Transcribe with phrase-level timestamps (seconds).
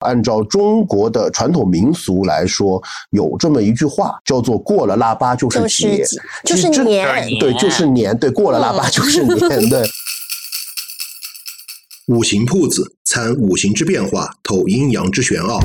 [0.00, 6.04] 按照中国的传统民俗来说，有这么一句话叫做“过了腊八就是节”，
[6.44, 7.06] 就是年，
[7.38, 9.88] 对，就是年，对，过了腊八就是年，对。
[12.08, 15.60] 五行铺子参五行之变化，透阴阳之玄奥。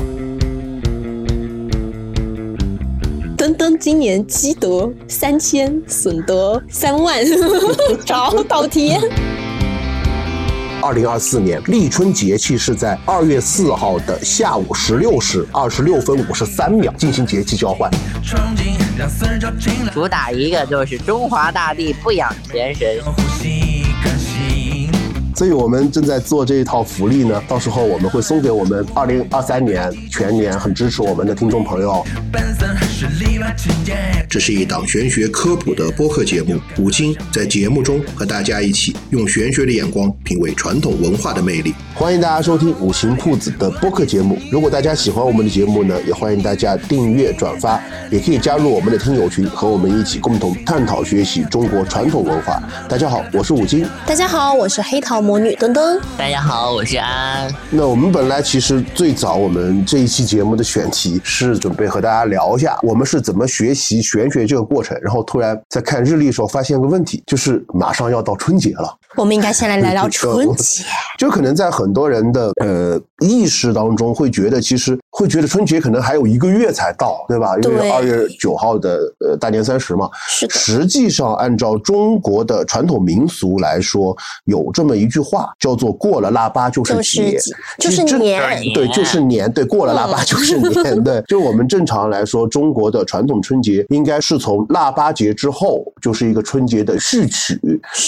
[3.36, 7.18] 登登今年积德三千，损德三万，
[8.06, 8.98] 找倒贴。
[10.86, 17.90] 二零二四年立春节气是在二月四号的下午十六时二十六分五十三秒进行节气交换。
[19.92, 22.86] 主打一个就是中华大地不养闲神。
[25.34, 32.06] 所以我们正在做这一套福利呢，到时候我们会送给我们二零二三年全年很支持我们的听众朋友。
[34.28, 41.74] 这是一档玄学科普的播客节目，五金在节目中和大家一起用玄学的眼光品味传统文化的魅力。
[41.94, 44.38] 欢迎大家收听五行铺子的播客节目。
[44.50, 47.78] 如果大家喜欢我们的节目呢，也欢迎大家订阅转发，
[48.10, 52.62] 也可以加入我们的听友群，和我们一起共同探讨学习中国传统文化。
[52.88, 53.86] 大家好，我是五金。
[54.06, 55.20] 大家好，我是黑桃。
[55.20, 57.52] 魔女噔噔，大家好，我是安。
[57.70, 68.96] 那我们本来其实最早我们这一期节目的选题是准备和大家聊一下我们是怎么学习玄学这个过程，然后突然在看日历的时候发现个问题，就是马上要到春节了。
[69.16, 70.84] 我们应该先来聊聊春节，
[71.18, 77.56] 就可能在很多人的呃意识当中会觉得，其实会觉得春节可能还有一个月才到，对吧？
[77.62, 80.08] 因为二月九号的呃大年三十嘛。
[80.28, 80.54] 是的。
[80.54, 87.38] 实际上，按照中国的传统民俗来说，有这么一句话叫做“过了腊八就是节”，
[87.78, 88.42] 就是年，
[88.74, 91.22] 对，就是年，对，过了腊八就是年，对。
[91.28, 97.58] 就我们正常来说，中国的传统春节应该是从腊八节之后，就是一个春节的序曲，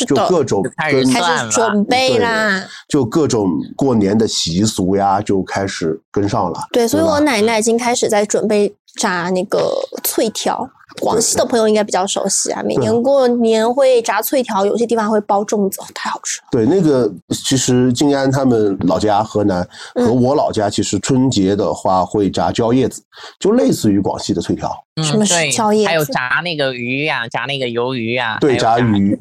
[0.07, 0.63] 就各种。
[0.77, 1.05] 开始
[1.51, 6.61] 准备啦，就各种过年的习俗呀，就开始跟上了。
[6.71, 9.73] 对，所以我奶奶已经开始在准备炸那个
[10.05, 10.69] 脆条。
[11.01, 16.49] 广西的朋友应该比较熟悉啊，每年过年会炸脆条，有些地方会包粽子，太好吃了。
[16.51, 19.63] 对，那个其实静安他们老家河南
[19.95, 23.03] 和我老家，其实春节的话会炸椒叶子，
[23.39, 24.73] 就类似于广西的脆条。
[25.05, 25.87] 什么是椒叶？
[25.87, 29.17] 还有炸那个鱼呀，炸那个鱿鱼呀，对，炸鱼、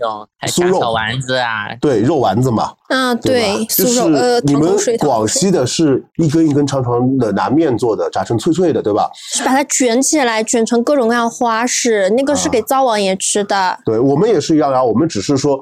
[0.48, 2.74] 酥肉、小丸子啊，对，肉丸子嘛。
[2.88, 9.10] 啊，对，就是你们广西的是一根一根长长的拿面做的，炸成脆脆的，对吧？
[9.34, 13.78] 是把它卷起来，卷成各种各样花式，那个是给灶王爷吃的。
[13.86, 15.60] 对我们也是一样啊，我们只是说，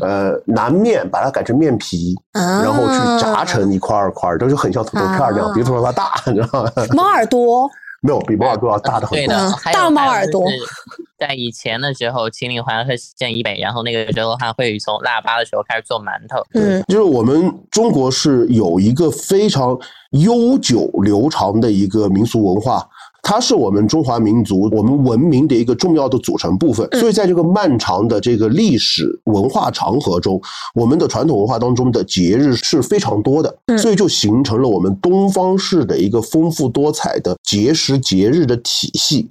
[0.00, 6.72] 呃，拿面把它改成面皮，然后去炸成一块儿块儿，都是很像土豆片那样，比土豆片大，你知道吗？
[6.94, 7.68] 猫耳朵。
[8.00, 10.44] 没有比猫耳朵要大的很多，对的大猫耳朵。
[11.18, 16.40] 在以前的时候，秦岭淮河线以北，然后那个时候还会从腊八的时候开始做馒头。
[16.54, 19.76] 嗯，就是我们中国是有一个非常
[20.10, 22.88] 悠久流长的一个民俗文化。
[23.22, 30.40] 它是我们中华民族、我们文明的一个重要的组成部分，所以在这个漫长的这个历史文化长河中，
[30.74, 39.28] 我们的传统文化当中的节日是非常多的，所以就形成了我们东方式的一个丰富多彩的节食节日的体系。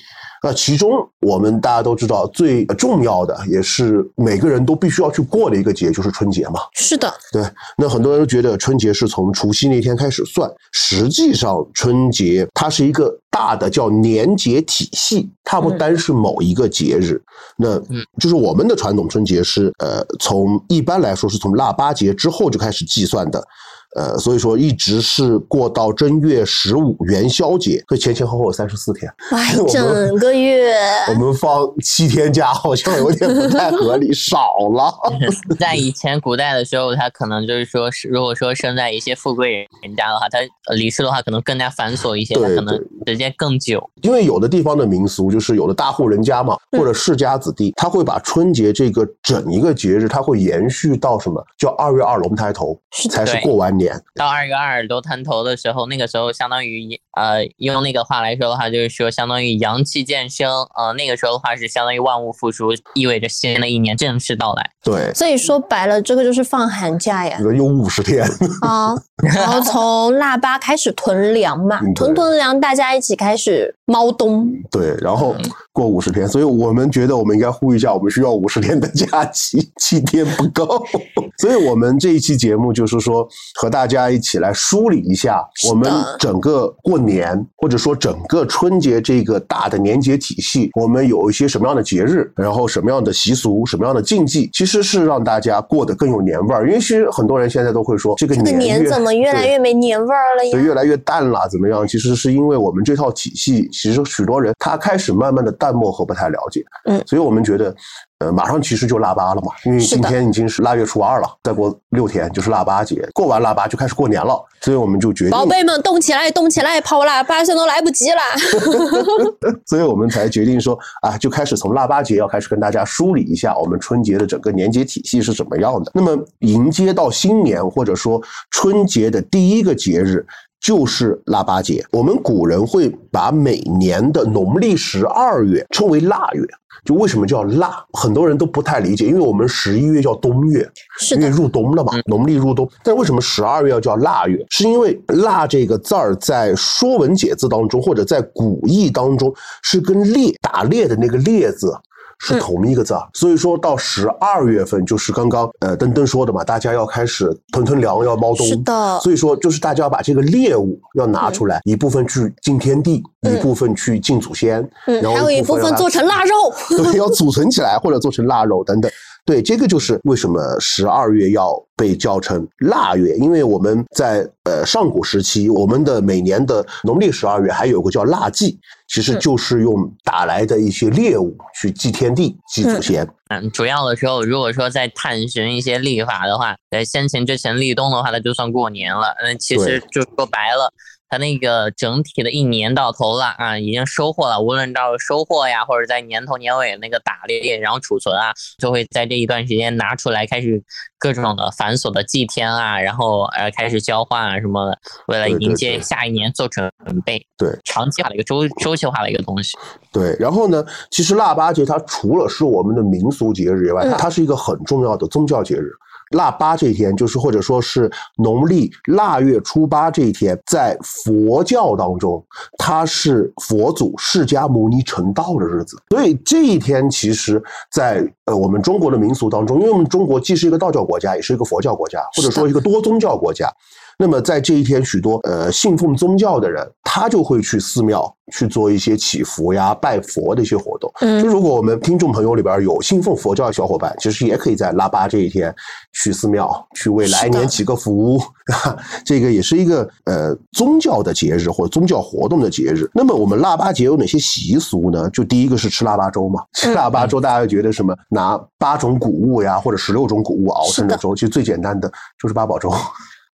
[0.47, 6.61] 那其中，我们大家都知道最重要的，也是每个人都必须要去过的一个节，就是春节嘛。
[6.71, 7.43] 是的，对。
[7.77, 17.21] 那很多人都觉得春节是从除夕那天开始算，实际上春节它是一个大的叫年节体系，它不单是某一个节日。
[17.57, 17.77] 那
[18.17, 23.45] 就是我们的传统春节是，呃，从一般来说是从腊八节之后就开始计算的。
[23.95, 29.39] 呃，所以说一直是过到正月十五元宵节，这前前后后三十四天，哇，
[29.71, 30.75] 整个月
[31.09, 34.93] 我们放七天假，好像有点不太合理， 少了。
[35.57, 40.39] 在以前古代的时候，他可能就是说，是如果说生在一些富贵人家的话，他
[40.75, 42.75] 离世的话可能更加繁琐一些，他可能
[43.05, 43.81] 时间更久。
[44.01, 52.77] 因为有的地方的民俗就是有的大户人家嘛，或者世家子弟，他会把春节这个整一个节日，他会延续到什么叫二月二龙抬头，
[53.09, 53.76] 才是过完。
[53.77, 64.69] 年到二月二都滩头的时候，那个时候相当于呃，用那个话来说的话，就是说相当于阳气渐生，呃，那个时候的话是相当于万物复苏，意味着新的一年正式到来。
[64.83, 68.23] 对，所以说白了，这个就是放寒假呀，有五十天。
[68.61, 74.47] 啊，然后从腊八开始囤粮嘛，囤囤粮，大家一起开始猫冬。
[74.71, 75.35] 对，然后
[75.77, 80.83] 过五十天，所以我们觉得我们应该呼吁一下，我们需要五十天的假期，七天不够。
[81.37, 83.27] 所以我们这一期节目就是说，
[83.61, 85.39] 和大家一起来梳理一下
[85.69, 96.67] 我们整个过年或者说整个春节这个大的年节体系，我们有一些什么样的节日，然后什么样的习俗，什么样的禁忌，其实是让大家过得更有年味儿。
[96.67, 100.51] 因为其实很多人现在都会说，这个这个年年怎么越来越没年味儿了呀？
[100.51, 101.87] 对，越来越淡了，怎么样？
[101.87, 107.75] 其实是因为我们这套体系，其实许多人他开始慢慢的淡漠和不太了解，嗯所以我们觉得，
[108.19, 118.21] 呃，马上其实就腊八了嘛，因为今天已经是腊月初二了，再过六天就是腊八节，过完腊八就开始过年了，所以我们就决定，宝贝们，动起来，动起来，跑喇叭声都来不及啦！
[119.65, 125.91] 所以我们才决定说，啊，就开始从腊八节要开始跟大家梳理一下我们春节的整个年节体系是怎么样的。
[125.93, 128.21] 那么迎接到新年或者说
[128.51, 130.25] 春节的第一个节日。
[130.59, 136.43] 就是腊八节，我们古人会把每年的农历十二月称为腊月。
[136.85, 137.83] 就为什么叫腊？
[137.93, 140.65] 很多人都不太理解，因为我们十一月叫冬月，
[140.99, 142.69] 是，因为入冬了嘛，农历入冬。
[142.81, 144.37] 但为什么十二月要叫腊月？
[144.51, 149.33] 是因为“腊”这个字儿在《说文解字》当中，或者在古义当中，
[149.63, 151.73] 是跟猎打猎的那个猎字。
[152.19, 158.47] 是同一个字儿，所以说到十二月份，就是刚刚呃登登说的嘛，大家要开始囤囤粮，要猫冬。
[158.47, 166.33] 是的，所以说就是大家要把这个猎物要拿出来，一部分去敬天地，嗯一部分去敬祖先，嗯，然后还有一部分做成腊肉。
[166.83, 168.91] 对，要储存起来或者做成腊肉等等。
[169.25, 183.07] 对，这个就是为什么十二月要被叫成腊月，因为我们在呃上古时期，我们的每年的农历十二月还有个叫腊祭，其实嗯就是用打来的一些猎物去祭天地、祭祖先。
[183.29, 189.13] 嗯，主要的时候，如果说在探寻一些历法的话，在先秦之前立冬的话，那就算过年了。
[189.21, 190.71] 嗯，其实就说白了，
[191.09, 200.61] 它那个整体的一年到头了啊，已经收获了，无论到收获呀，或者在年头年尾那个打猎，然后储存啊，就会在这一段时间拿出来，开始
[200.99, 204.77] 各种的繁琐的祭天啊，然后呃开始交换啊什么的，
[205.07, 206.69] 为了迎接下一年做准
[207.05, 207.25] 备。
[207.37, 209.57] 对，长期化的一个周周期化的一个东西。
[209.91, 215.71] 对，然后呢，其实腊八节它除了是我们的民俗节日以外，嗯它是一个很重要的宗教节日。
[216.11, 222.23] 腊八这一天，就是或者说是农历腊月初八这一天，在佛教当中，
[222.57, 225.77] 它是佛祖释迦牟尼成道的日子。
[225.89, 233.51] 所以这一天，其实在呃我们中国的民俗当中，因为我们中国既是一个道教国家，也是一个佛教国家，或者说一个多宗教国家。
[233.99, 240.91] 那么在这一天，许多呃信奉宗教的人，他就会去寺庙去做一些祈福呀、拜佛的一些活动。
[241.01, 245.53] 嗯就嗯，如果我们听众朋友里边有信奉佛教的小伙伴，其实也可以在腊八这一天
[245.93, 248.21] 去寺庙去为来年祈个福，
[249.03, 252.87] 这个也是一个呃宗教的节日或者宗教活动的节日。
[252.93, 255.09] 那么我们腊八节有哪些习俗呢？
[255.09, 261.91] 就第一个是吃腊八粥嘛，吃腊八粥大家会觉得什么拿八种谷物呀或者十六种谷物熬成的粥，其实最简单的
[262.21, 262.71] 就是八宝粥。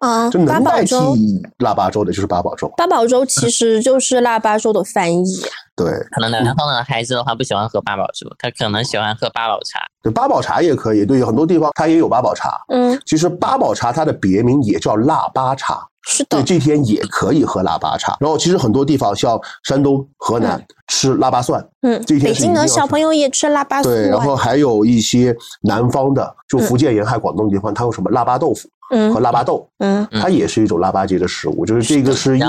[0.04, 1.18] 啊就，八能代替宝粥，
[1.60, 2.70] 腊八粥的就是八宝粥。
[2.76, 5.50] 八宝粥其实 就是腊八粥的翻译啊。
[5.76, 9.80] 对，可能南方的孩子的话不喜欢喝八宝粥，他可能喜欢喝八宝茶。
[10.04, 11.06] 对，八宝茶也可以。
[11.06, 12.60] 对，有很多地方它也有八宝茶。
[12.68, 18.16] 嗯，其实八宝茶它的别名也叫腊八茶，是的，对这天也可以喝腊八茶。
[18.20, 28.70] 然后其实很多地方像山东、河南、吃腊八蒜，嗯，这天北京的小朋友也吃腊八蒜对，蒜，然后还有一些南方的，就福建沿海、广东地方，它有什么腊八豆腐
[29.14, 31.66] 和嗯腊八豆，嗯嗯它也是一种腊八节的食物。
[31.66, 32.48] 就是这个是一个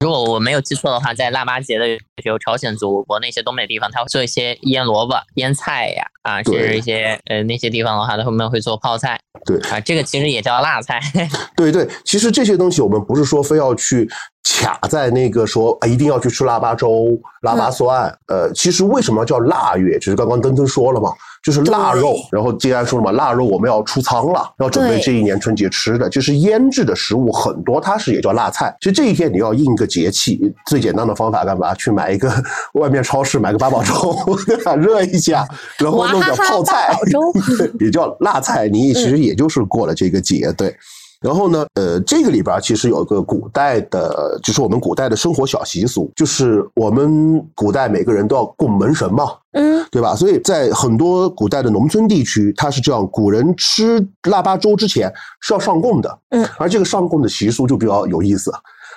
[0.00, 1.86] 如果我没有记错的话，在腊八节的
[2.22, 9.20] 时候，朝鲜族国那些东北地方，他会做一些腌萝卜、腌菜呀，啊，甚对至一些呃那些地方的话，他们会做泡菜。
[9.44, 10.98] 对啊，这个其实也叫辣菜。
[11.54, 14.10] 对对，其实这些东西我们不是说非要去
[14.44, 18.14] 卡在那个说啊一定要去吃腊八粥、腊八蒜。
[18.26, 19.98] 呃，其实为什么要叫腊月？
[19.98, 21.10] 就是刚刚登登说了嘛，
[21.42, 22.16] 就是腊肉。
[22.30, 28.74] 然后既然说了嘛，腊肉我们要出仓了，要准备这一年春节吃的，就是腌制的食物很多，它是也叫腊菜。
[28.80, 31.74] 其实这一天你要应个节气，最简单的方法干嘛？
[31.74, 32.30] 去买一个
[32.74, 33.94] 外面超市买个八宝粥，
[34.76, 35.46] 热一下，
[35.78, 36.94] 然后弄点泡菜
[37.80, 40.74] 也叫腊菜，你其实也就是过了这个节，对。
[41.20, 50.16] 然后呢，呃，这个里边其实有一个古代的，就是我们古代的生活小习俗，就是我们古代每个人都要供门神嘛，嗯对吧？
[50.16, 58.50] 所以在很多古代的农村地区，它是这样：古人吃腊八粥之前是要上供的，嗯，而这个上供的习俗就比较有意思。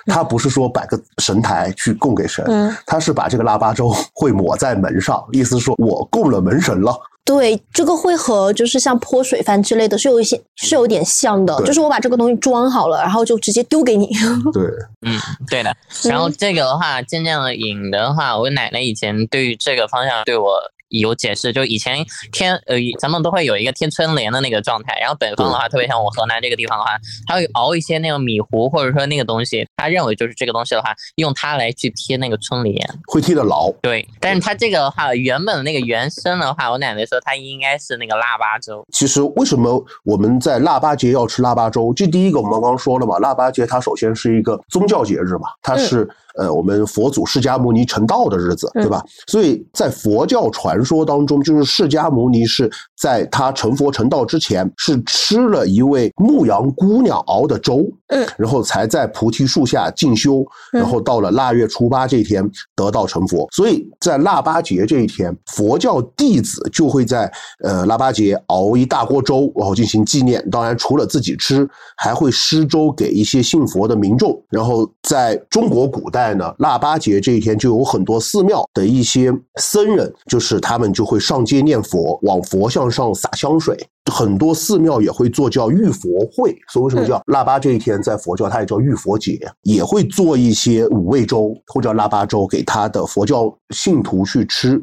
[0.06, 14.06] 他不是说摆个神台去供给神，嗯它是把这个腊八粥会抹在门上，意思是说我供了门神了，对，这个会和就是像泼水饭之类的是有一些是有点像的，就是我把这个东西装好了，然后就直接丢给你。
[14.52, 14.62] 对，
[15.02, 15.74] 嗯，对的。
[16.04, 20.60] 然后这个的话，渐渐的引的话，我奶奶以前对于这个方向对我。
[21.00, 24.98] 有解释，就以前天呃，咱们都会有一个贴春联的那个状态。
[25.00, 26.92] 然后北方的话，特别像我河南这个地方的话，
[27.26, 33.70] 他会熬一些那个米糊，或者说那个东西，他认为就是这个东西的话，用它来去贴那个春联，会贴的牢。
[33.82, 38.84] 对，但是它这个的话，原本的那个原生的话，我奶奶说它应该是那个腊八粥。
[38.92, 41.92] 其实为什么我们在腊八节要吃腊八粥？
[41.94, 46.08] 这第一个我们刚刚说了嘛，腊八节它首先是一个宗教节日嘛，它是。
[46.36, 49.00] 呃，我们佛祖释迦牟尼成道的日子，对吧？
[49.28, 63.46] 所以在佛教传说当中，就是释迦牟尼是在他成佛成道之前，是吃了一位牧羊姑娘熬的粥，嗯，然后才在菩提树下进修，然后到了腊月初八这一天得道成佛。
[63.52, 70.44] 所以在腊八节这一天，佛教弟子就会在呃腊八节熬一大锅粥，然后进行纪念。
[70.50, 74.42] 当然，除了自己吃，还会施粥给一些信佛的民众。
[74.50, 76.23] 然后在中国古代。
[76.24, 83.76] 在呢，腊八节这一天就有很多寺庙的一些僧人，就是他们就会上街念佛，往佛像上洒香水。
[84.12, 94.80] 很多寺庙也会做叫浴佛会，所以为什么叫腊八这一天在佛教它也叫浴佛节，也会做一些五味粥或叫腊八粥给他的佛教信徒去吃。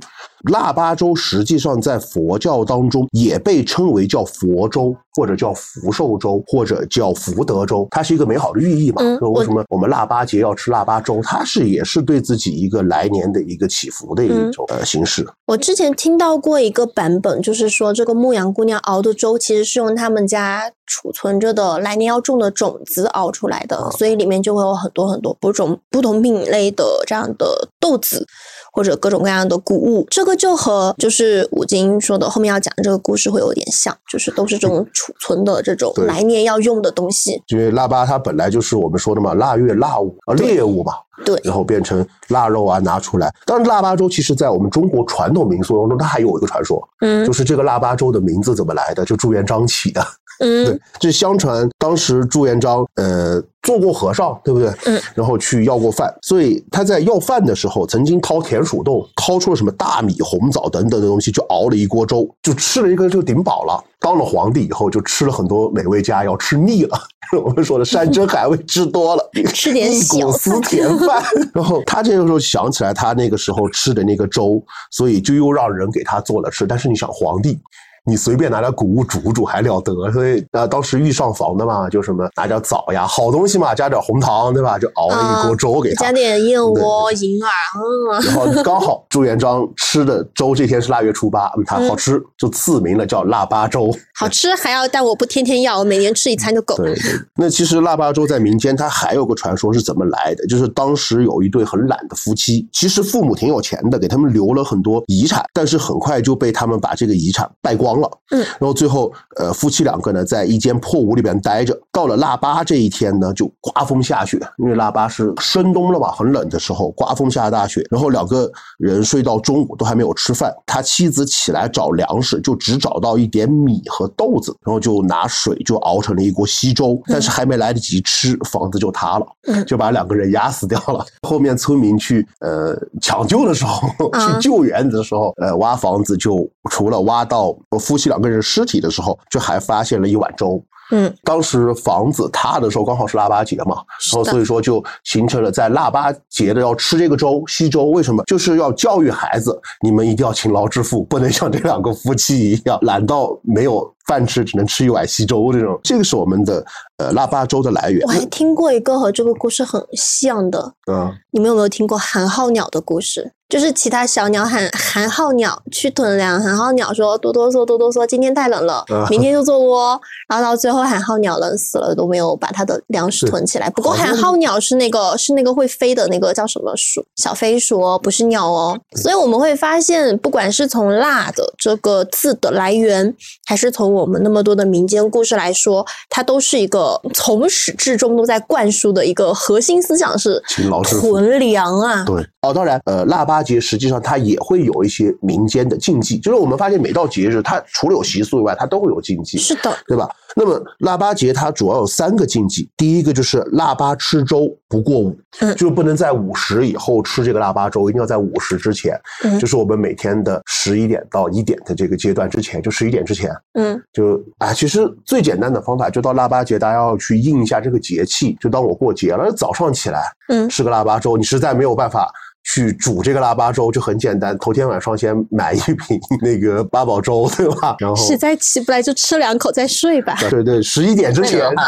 [0.49, 9.01] 腊八粥实际上在佛教当中也被称为叫佛粥，或者叫福寿粥，或者叫福德粥，它是一个美好的寓意嘛。
[9.01, 11.19] 嗯，为什么我们腊八节要吃腊八粥？
[11.23, 15.27] 它是也是对自己一个来年的一个祈福的一种呃形式。
[15.45, 28.25] 我之前听到过一个版本，就是说这个牧羊姑娘熬的粥其实是用他们家储存着的来年要种的种子熬出来的，所以里面就会有很多很多不种不同品类的这样的豆子。
[28.71, 37.41] 或者各种各样的谷物，这个就和就是五金说的后面要讲的这个故事会有点像，就是都是这种储存的这种来年要用的东西。
[37.47, 40.93] 因为腊八它本来就是我们说的嘛，腊月腊物啊猎物嘛，
[41.25, 43.33] 对，然后变成腊肉啊拿出来。
[43.45, 50.01] 当然，腊八粥其实在我们中国传统民俗当中，它还有一个传说，嗯，就是这个腊八粥的名字怎么来的，就朱元璋起的。
[50.41, 54.69] 嗯，对，这相传当时朱元璋呃做过和尚，对不对？
[54.85, 63.83] 嗯，然后去要过饭，所以他在要饭的时候，曾经掏田鼠洞，掏出了什么大米、红枣等等的东西，就熬了一锅粥，就吃了一个就顶饱了。
[63.99, 66.97] 当了皇帝以后，就吃了很多美味佳肴，吃腻了。
[67.45, 71.23] 我们说的山珍海味吃多了，吃点一股思甜饭。
[71.53, 76.65] 然后他这个时候想起来他那个时候吃的那个粥，所以就又让人给他做了吃。
[76.65, 77.59] 但是你想，皇帝。
[78.05, 80.11] 你随便拿点谷物煮煮还了得？
[80.11, 84.79] 所以呃，当时御上房的嘛，就什么拿点枣呀，好东西嘛，加点红糖，对吧？
[84.79, 88.25] 就熬了一锅粥给他，加点燕窝、银耳，嗯。
[88.25, 93.91] 然后刚好朱元璋吃的粥这天是腊月初八，嗯，他好吃，就赐名了叫腊八粥。
[94.15, 96.75] 好吃还要，但我不天天要，我每年吃一餐就够。
[96.77, 96.99] 了对。
[97.35, 100.47] 那其实腊八粥在民间它还有个传说是怎么来的？
[100.47, 107.90] 就是当时有一对很懒的夫妻，其实父母挺有钱的，给他们留了很多遗产，但是很快就被他们把这个遗产败光。
[107.99, 111.77] 了，嗯，然后最后，呃，夫妻两个呢，在一间破屋里边待着。
[111.91, 117.85] 到了腊八这一天呢，就刮风下雪，因为腊八是深冬了嘛，很冷的时候，刮风下大雪。
[117.89, 127.01] 然后两个人睡到中午都还没有吃饭，他妻子起来找粮食，就只找到一点米和豆子，然后就拿水就熬成了一锅稀粥。
[127.07, 129.25] 但是还没来得及吃，房子就塌了，
[129.65, 131.05] 就把两个人压死掉了。
[131.27, 137.55] 后面村民去呃抢救的时候，去救援的时候，呃挖房子就除了挖到。
[137.81, 140.63] 夫妻两个人尸体的时候，就还发现了一碗粥。
[140.93, 143.77] 嗯，当时房子塌的时候刚好是腊八节嘛，
[144.11, 147.85] 然后所以说就形成了在腊八节的要吃这个粥稀粥。
[147.85, 148.21] 为什么？
[148.25, 155.79] 就是要教育孩子，你们一定要勤劳致富，不能像这两个夫妻一样懒到没有饭吃，只能吃一碗稀粥这种。
[155.81, 156.65] 这个是我们的
[156.97, 158.05] 呃腊八粥的来源。
[158.05, 163.31] 我还听过一个和这个故事很像的，嗯，你们有没有听过寒号鸟的故事？
[163.51, 169.99] 就是其他小鸟喊寒号鸟去囤粮，寒号鸟说多多嗦多多嗦，今天太冷了，明天就做窝。
[170.29, 173.69] 然后到最后寒号鸟冷死了，都没有把它的粮食囤起来。
[173.71, 177.05] 不过寒号鸟是那个是那个会飞的那个叫什么鼠？
[177.17, 178.79] 小飞鼠哦，不是鸟哦。
[178.95, 183.13] 所以我们会发现，不管是从“辣”的这个字的来源，
[183.45, 190.41] 还是从我们那么多的民间故事来说，它都是一个从始至终都在灌输的一个核心思想是
[190.85, 192.05] 囤粮啊。
[192.05, 193.40] 对哦，当然呃腊八。
[193.41, 200.09] 节实际上它也会有一些民间的禁忌，就是我们发现每到节日，它除了有习俗以外，它都会有禁忌，是的，对吧？
[200.33, 205.53] 那么腊八节它主要有三个禁忌，第一个就是腊八吃粥不过午，嗯。
[205.55, 209.37] 就是不能在午时以后吃这个腊八粥，一定要在午时之前，嗯。
[209.37, 213.81] 就是我们每天的十一点到一点的这个阶段之前，就十一点之前，嗯。
[213.91, 220.47] 就啊，其实最简单的方法就到腊八节，大家要去应一下这个节气，就当我过节了，早上起来嗯。
[220.47, 222.09] 吃个腊八粥，你实在没有办法。
[222.43, 227.75] 去煮这个腊八粥就很简单，头天晚上先买一瓶那个八宝粥，对吧？
[227.79, 230.15] 然后实在起不来就吃两口再睡吧。
[230.29, 231.65] 对对，十一点之前这个的话，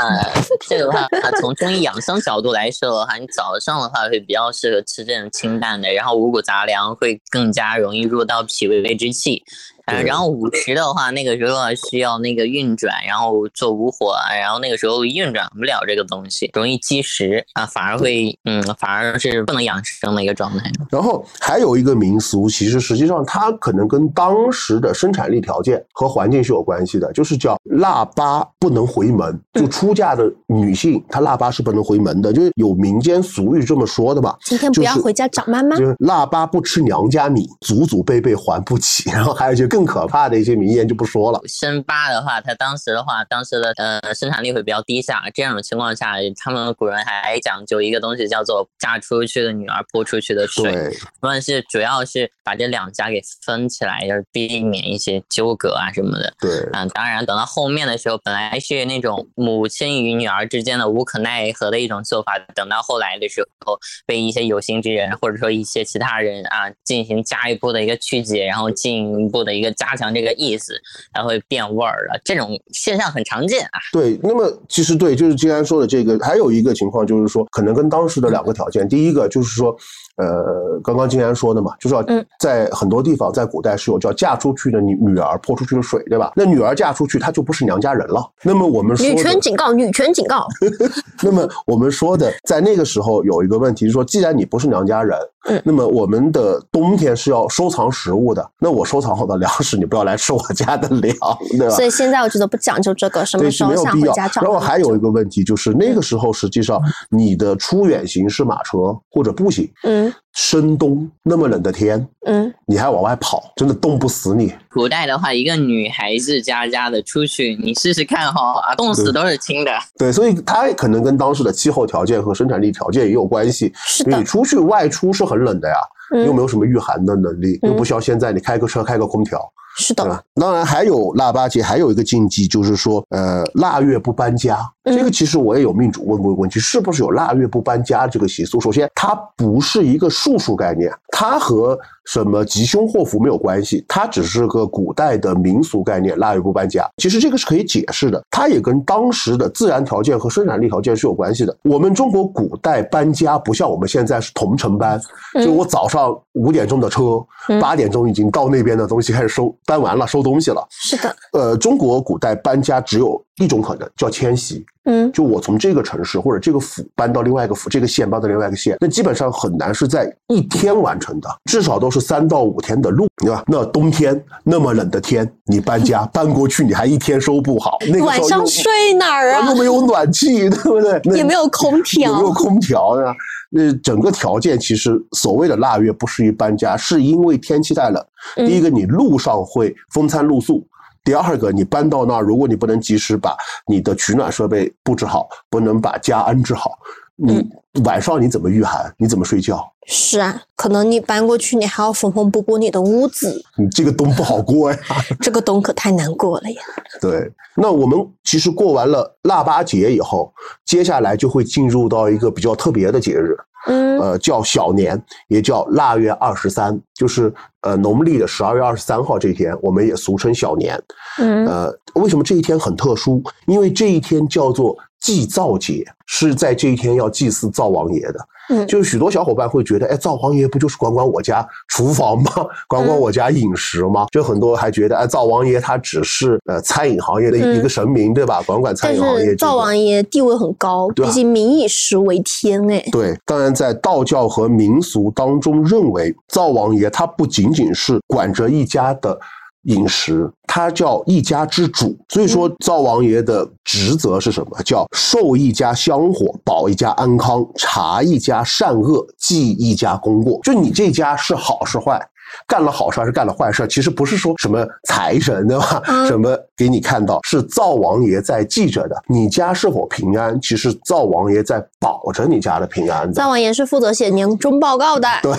[0.67, 1.07] 这个的话，
[1.39, 9.43] 从中医养生角度来说的话，你早上的话会比较适合吃这种清淡的，然后五谷杂粮会更加容易入到脾胃之气。
[9.85, 20.71] 呃，然后午时的话，那个时候啊需要那个运转，然后做无火啊，然后那个时候运转不了这个东西，容易积食啊，反而会嗯，反而是不能养生的一个状态。
[20.89, 29.37] 然后还有一个民俗，其实实际上它可能跟当时的生产力条件和环境是有关系的，就是叫腊八不能回门。
[29.53, 34.37] 就出嫁的女性，她腊八是不能回门的，就是有民间俗语这么说的吧。
[34.45, 35.85] 今天不要回家找妈妈就。
[35.85, 39.09] 是腊八不吃娘家米，祖祖辈辈还不起。
[39.09, 41.41] 然后还有一些更可怕的一些名言就不说了。
[41.47, 56.31] 生八的话，它当时的话，当时的呃生产力会比较低下，这样的情况下，他们古人还讲究一个东西叫做嫁出去的女儿泼出去的水，对，无是主要是把这两家给分起来，就是避免一些纠葛啊什么的。
[56.39, 70.73] 对，嗯，当然，等到后面的时候，本来是那种母亲与女儿之间的无可奈何的一种做法，等到后来的时候，被一些有心之人或者说一些其他人啊进行加一步的一个曲解，然后进一步的一个加强这个意思，
[71.13, 72.21] 才会变味儿了。
[72.23, 73.79] 这种现象很常见啊。
[73.91, 79.75] 对，那么其实对，就是金安说的这个，还有一个情况就是说，可能跟当时的两个条件，第一个就是说，
[80.17, 86.31] 呃，刚刚金安说的嘛，就是要嗯在很多地方，在古代是有叫嫁出去的女女儿泼出去的水，对吧？
[86.35, 88.23] 那女儿嫁出去，她就不是娘家人了。
[88.43, 90.45] 那么我们说女权警告，女权警告。
[91.23, 95.17] 那么我们说的，在那个时候有一个问题，就是说，既然你不是娘家人，
[95.49, 101.15] 嗯那么我们的冬天是要收藏食物的，那我收藏好的粮食，你不要来吃我家的粮，
[101.57, 101.69] 对吧？
[101.69, 104.27] 所以现在我觉得不讲究这个，什么对，时候是没有必要想回家。
[104.27, 104.41] 找。
[104.41, 106.79] 然后还有一个问题就是，那个时候实际上
[107.09, 110.02] 你的出远行是马车或者步行，嗯
[110.33, 114.53] 深冬那么冷的天，嗯，你还往外跑，真的冻不死你。
[114.71, 119.71] 古代的话，一个女孩子家家的出去，你试试看哈啊，冻死都是轻的。
[119.97, 123.71] 对，所以它可能跟当时的气候条件和生产力条件也有关系。
[124.05, 125.75] 你，出去外出是很冷的呀，
[126.13, 129.39] 你又没嗯，有什么御寒的能力，嗯又不需要现在你开个车开个空调，
[129.77, 134.57] 是的，当然还有腊八节还有一个禁忌，就是说，呃，腊月不搬家。
[134.85, 138.59] 嗯这个其实我也有命主问过问题，是不是有腊月不搬家这个习俗？
[138.59, 146.17] 首先，它不是一个术数概念，它和什么吉凶祸福没有关系，它只是个古代的民俗概念。
[146.17, 151.57] 腊月不搬家，其实这个是可以解释的，它也跟当时的自然条件和生产力条件是有关系的。
[151.63, 154.99] 我们中国古代搬家不像我们现在是同城搬，
[155.43, 160.65] 就我早上五点钟的车，嗯八点钟已经到那边的东西开始收搬完了，收东西了。
[160.69, 164.65] 是的，呃，中国古代搬家只有一种可能，叫迁徙。
[164.85, 173.43] 嗯就我从这个城市或者这个府搬到另外一个府，这个县搬到另外一个县，那基本上很难是在一天完成的，至少都是三到五天的路，对吧？
[173.47, 179.55] 那冬天那么冷的天，你搬家搬过去，你还一天收不好，那个晚上睡哪儿啊又？
[179.55, 180.99] 没有暖气，对不对？
[181.05, 183.13] 那也没有空有调没有空调呢？
[183.55, 188.03] 那整个条件其实所谓的腊月不适宜搬家，是因为天气太冷。
[188.37, 190.65] 嗯第一个，你路上会风餐露宿；
[191.03, 193.35] 第二个，你搬到那儿，如果你不能及时把
[193.67, 196.71] 你的取暖设备布置好，不能把家安置好，
[197.15, 198.93] 你嗯晚上你怎么御寒？
[198.97, 199.67] 你怎么睡觉？
[199.85, 204.79] 是啊，可能你搬过去，你还要缝缝补补你的屋子，你这个冬不好过呀。
[205.19, 206.61] 这个冬可太难过了呀。
[207.01, 210.31] 对，那我们其实过完了腊八节以后，
[210.63, 213.35] 接下来就会进入到一个比较特别的节日，
[213.67, 220.81] 嗯呃，叫小年，也叫腊月二十三，就是呃农历的十二月二十三号这一天，我们也俗称小年。
[221.19, 223.23] 嗯呃，为什么这一天很特殊？
[223.47, 228.19] 因为这一天叫做祭灶节，是在这一天要祭祀灶王爷的。
[228.49, 232.29] 嗯就是许多小伙伴会觉得，哎，灶王爷不就是管管我家厨房吗？
[232.67, 234.05] 管管我家饮食吗？
[234.11, 238.41] 就很多还觉得，哎，灶王爷他只是呃餐饮行业的一个神明，对吧？
[238.41, 239.37] 管管餐饮行业这个。
[239.37, 242.83] 灶王爷地位很高，毕竟民以食为天哎。
[242.91, 249.17] 对，当然在道教和民俗当中，认为灶王爷他不仅仅是管着一家的
[249.63, 251.97] 饮食，他叫一家之主。
[252.09, 254.61] 所以说，灶王爷的职责是什么？
[254.63, 260.39] 叫受一家香火，保一家安康，查一家善恶，记一家功过。
[260.43, 261.99] 就你这家是好是坏，
[262.47, 265.81] 干了好事还是干了坏事，其实不是说什么财神对吧？
[265.87, 268.95] 嗯什么给你看到，是灶王爷在记着的。
[269.07, 273.13] 你家是否平安，其实灶王爷在保着你家的平安的。
[273.13, 275.07] 灶王爷是负责写年终报告的。
[275.21, 275.33] 对，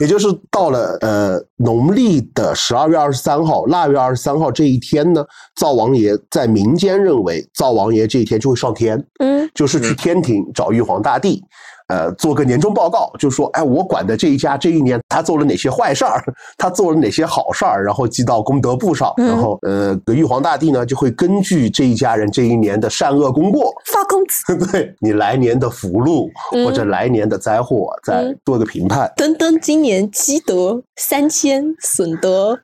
[0.00, 5.24] 也就是到了呃农历的十二月二十三号、腊月二十三号这一天呢，
[5.56, 11.42] 灶王爷在民间认为灶王爷这一天就会上天，嗯，就是去天庭找玉皇大帝。
[11.88, 16.22] 呃，做个年终报告，就说，哎，我管的这一家这一年他做了哪些坏事儿，
[16.58, 24.68] 他做了哪些好事儿，然后记到功德簿上，嗯然后呃，玉皇大帝呢就会根据这一家人这一年的善恶功过，发工资。
[24.70, 29.10] 对你来年的福禄嗯或者来年的灾祸，再嗯做个评判。
[29.16, 32.58] 登登今年积德三千，损德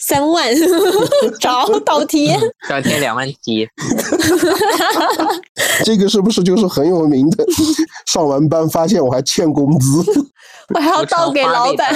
[0.00, 0.48] 三万，
[1.40, 2.38] 找 倒贴。
[2.68, 3.68] 倒贴两万七，
[5.84, 7.44] 这个是不是就是很有名的？
[8.06, 10.04] 上完班发现我还欠工资。
[10.74, 11.92] 我还要倒给老板。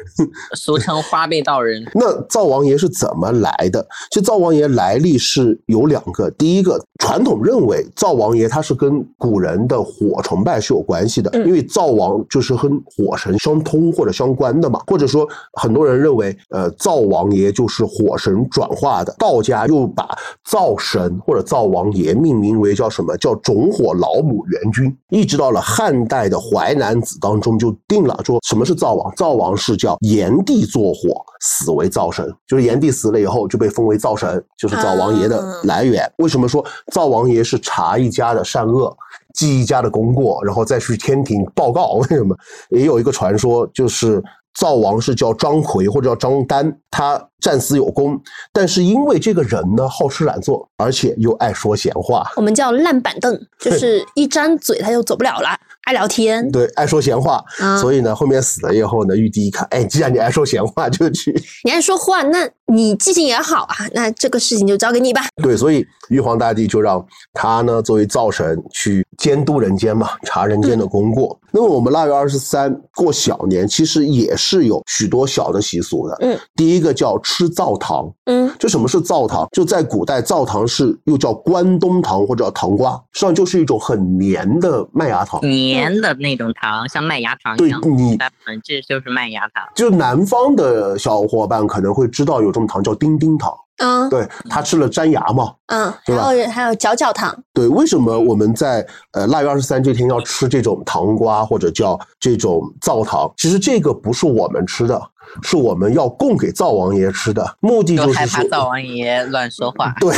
[0.56, 1.84] 俗称花呗道人。
[1.94, 3.86] 那灶王爷是怎么来的？
[4.10, 20.06] 其实灶王爷来历是有两个，第一个传统认为灶王爷他是跟古人的火崇拜是有关系的，嗯因为灶王就是跟火神相通或者相关的嘛，或者说很多人认为，呃，灶王爷就是火神转化的，道家又把
[20.44, 36.10] 灶神或者灶王爷命名为叫什么叫种火老母元君，一直到了汉代的《淮南子》当中就定了说什么是灶王，灶王是叫炎帝作火死为灶神，就是炎帝死了以后就被封为灶神，就是灶王爷的啊来源。
[36.18, 38.96] 为什么说灶王爷是查一家的善恶？
[39.32, 41.92] 记一家的功过，然后再去天庭报告。
[42.02, 42.36] 为什么？
[42.70, 44.20] 也有一个传说，就是
[44.54, 48.20] 灶王是叫张奎或者叫张丹，他战死有功，
[48.52, 55.48] 但是因为这个人呢好吃懒做，而且又爱说闲话，我们叫烂板凳， 就是一张嘴他就走不了了，
[55.84, 56.50] 爱聊天。
[56.50, 65.22] 对，爱说闲话，啊所以呢，后面死了以后呢，玉帝一看，哎，既然你爱说闲话，就去你爱说话，那你记性也好啊，那这个事情就交给你吧。
[65.42, 71.38] 对，所以玉皇大帝就让他呢作为灶神去监督人间嘛，查人间的功过。
[71.52, 76.16] 那么我们腊月二十三过小年，其实也是有许多小的习俗的。
[76.20, 78.08] 嗯，第一个叫吃灶糖。
[78.26, 79.48] 嗯，就什么是灶糖？
[79.50, 85.40] 就在古代，灶糖是又叫关东糖或者叫糖瓜，实际上就是一种很黏的麦芽糖。
[85.40, 87.80] 黏的那种糖，像麦芽糖一对样。
[87.82, 89.64] 你嗯，这就是麦芽糖。
[89.74, 95.52] 就南方的小伙伴可能会知道有这种糖叫丁丁糖，嗯对，它吃了粘牙嘛。
[95.66, 103.32] 嗯，对吧还有还有嚼嚼糖，对，为什么我们在呃腊月二十三这天要吃这种糖瓜或者叫这种灶糖？
[103.36, 105.00] 其实这个不是我们吃的，
[105.42, 110.10] 是我们要供给灶王爷吃的，目的就就是，害怕灶王爷乱说话， 对，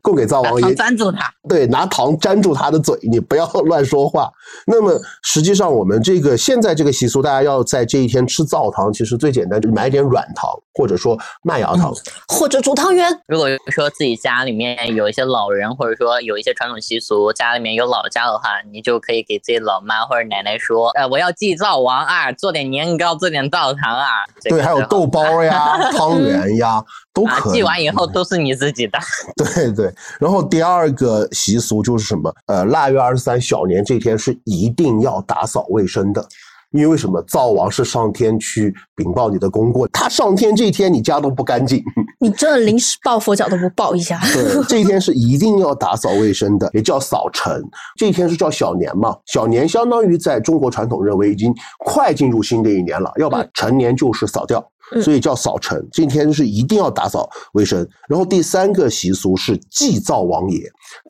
[0.00, 1.32] 供给灶王爷粘住他。
[1.48, 4.30] 对，拿糖粘住他的嘴，你不要 乱说话。
[4.66, 11.92] 那么实际上，我们这个现在这个习俗，大家要在这一天吃灶糖，其实最简单，就买点软糖，或者说麦芽糖。
[12.28, 13.08] 或者煮汤圆。
[13.26, 24.06] 如果说自己家里面有一些老人，或者说有一些传统习俗，家里面有老家的话，你就可以给自己老妈或者奶奶说，呃，我要祭灶王啊，做点年糕，做点灶糖啊。
[24.40, 27.54] 这个对，还有豆包呀、 汤圆呀，都啊，可以。
[27.54, 28.98] 寄完以后都是你自己的。
[29.36, 32.32] 对对，然后第二个习俗就是什么？
[32.46, 36.24] 呃，腊月二十三小年这天是一定要打扫卫生的，
[36.72, 37.22] 因为什么？
[37.22, 41.82] 灶王是上天去禀报你的功过，他上天这一天你家都不干净，
[42.20, 47.62] 你这临时抱佛脚都不抱一下，对，这一天是一定要打扫卫生的，也叫扫尘。
[47.96, 54.62] 这一天是叫小年嘛，小年相当于在中国传统认为已经快进入新的一年了，要把陈年旧事扫掉。
[55.02, 57.86] 所以叫扫尘，今天是一定要打扫卫生。
[58.08, 60.60] 然后第三个习俗是祭灶王爷，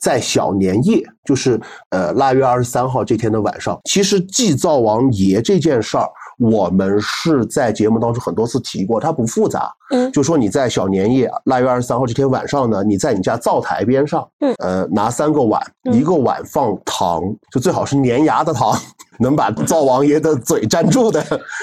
[0.01, 9.71] 在小年夜，就是呃腊月二十三号这天的晚上，其实祭灶王爷这件事儿，我们是在节目当中很多次提过，它不复杂。
[9.91, 18.71] 嗯就说你在小年夜腊月二十三号这天晚上呢，你在你家灶台边上，嗯呃，拿三个碗，嗯一个碗放糖，就最好是粘牙的糖，
[19.19, 21.21] 能把灶王爷的嘴粘住的。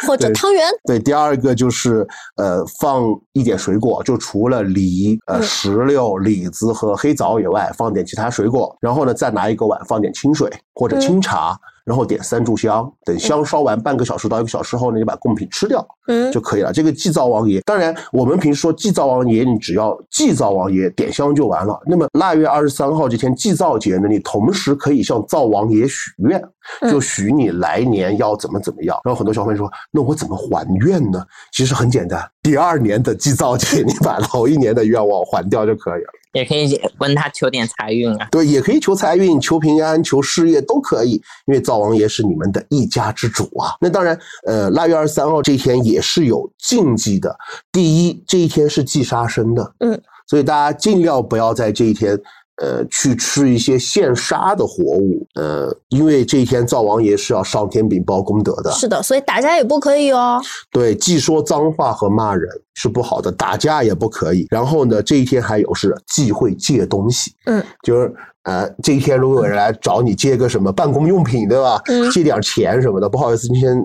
[0.08, 0.64] 或者汤圆。
[0.86, 8.76] 对，第二个就是呃放一点水果，就除了梨、呃嗯石榴、李子和黑枣以外，放点其他水果。
[8.80, 11.56] 然后呢，再拿一个碗放点清水或者嗯清茶，
[11.86, 12.92] 然后点三炷香。
[13.06, 16.70] 等香烧完半个小时到一个小时后呢，你把贡品吃掉嗯就可以了。
[16.70, 21.80] 这个祭灶王爷，当然我们平时说祭灶王爷，你只要祭灶王爷点香就完了。
[21.86, 26.42] 那么腊月二十三号这天祭灶节呢，你同时可以向灶王爷许愿。
[26.90, 28.98] 就嗯许你来年要怎么怎么样。
[29.04, 31.24] 然后很多小朋友说，那我怎么还愿呢？
[31.52, 36.08] 其实很简单，第二年的祭灶节，你把头一年的愿望还掉就可以了。
[36.36, 38.28] 也可以问他求点财运啊。
[38.30, 41.12] 对，也可以求财运、求平安、求事业都可以，
[41.46, 43.74] 因为灶王爷是你们的一家之主啊。
[43.80, 47.34] 那当然，呃，腊月二十三号这一天也是有禁忌的。
[47.72, 52.20] 第一，这一天是忌杀生的，嗯，所以大家尽量不要在这一天。
[52.62, 58.72] 呃，去吃一些现杀的活物，呃，因为这一天灶王爷是要上天禀报功德的。
[58.72, 60.40] 是的，所以打架也不可以哦。
[60.70, 64.46] 对，忌说脏话和骂人是不好的，打架也不可以。
[64.50, 71.80] 然后呢，这一天还有是忌讳借东西，嗯，就是呃，这一天如果有人来找你借个什么办公用品，对吧？
[71.86, 73.76] 嗯 借点钱什么的，不好意思，今天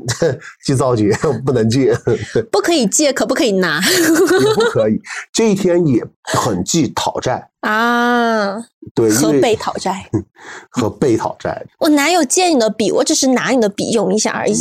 [0.63, 1.11] 祭灶节
[1.43, 1.97] 不能借，
[2.51, 4.99] 不可以借，可不可以拿也不可以。
[5.33, 8.57] 这一天也很忌讨债， 啊？
[8.95, 10.09] 对，因和被讨债。
[10.71, 12.91] 和被讨债，我哪有借你的笔？
[12.91, 14.55] 我只是拿你的笔用一下而已。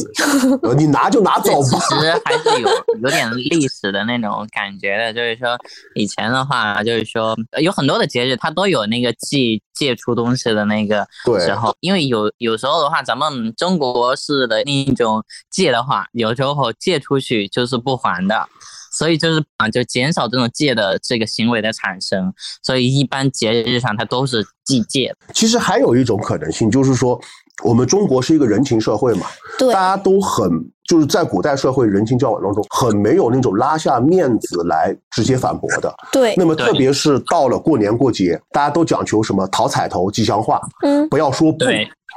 [0.62, 1.68] 呃你拿就拿走吧。
[1.88, 2.68] 其实还是有
[3.02, 5.56] 有点历史的那种感觉的，就是说
[5.94, 11.06] 以前的话，就是说呃有很多的节日它都有那个借借出东西的那个
[11.40, 18.46] 时候，因为有有时候的话，咱们中国式的那种借的话，有时候借出去就是不还的。
[18.90, 25.14] 所以就是啊，就减少这种借的这个行为的产生，所以一般节日上它都是祭借。
[25.32, 27.20] 其实还有一种可能性，就是说，
[27.62, 29.26] 我们中国是一个人情社会嘛，
[29.58, 30.50] 对大，家都很
[30.88, 35.94] 就是在古代社会人情交往当中，很没有那种拉下面子来直接反驳的。
[36.10, 41.64] 对那，么特别是到了过年过节，大家都讲求什么讨彩头、吉祥话，嗯，不要说不。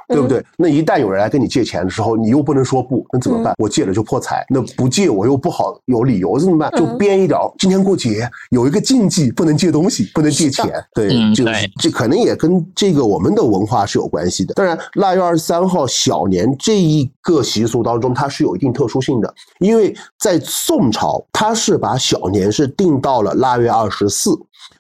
[0.08, 0.46] 对对不对？
[0.58, 3.54] 那一旦有人来跟你借钱的时候，你又不能说不，那怎么办？
[3.58, 6.72] 我借了就破财，那不借我又不好有理由，怎么办？
[6.72, 7.40] 就嗯编一点。
[7.60, 10.66] 今天过节有一个禁忌，不能借东西，不能借钱。
[10.94, 14.54] 对，嗯就是这可能也跟这个我们的文化是有关系的。
[14.54, 24.32] 当然，腊月二十三号小年这一个习俗当中，它是有一定特殊性的，因为在宋朝，它是把小年是定到了腊月二十四，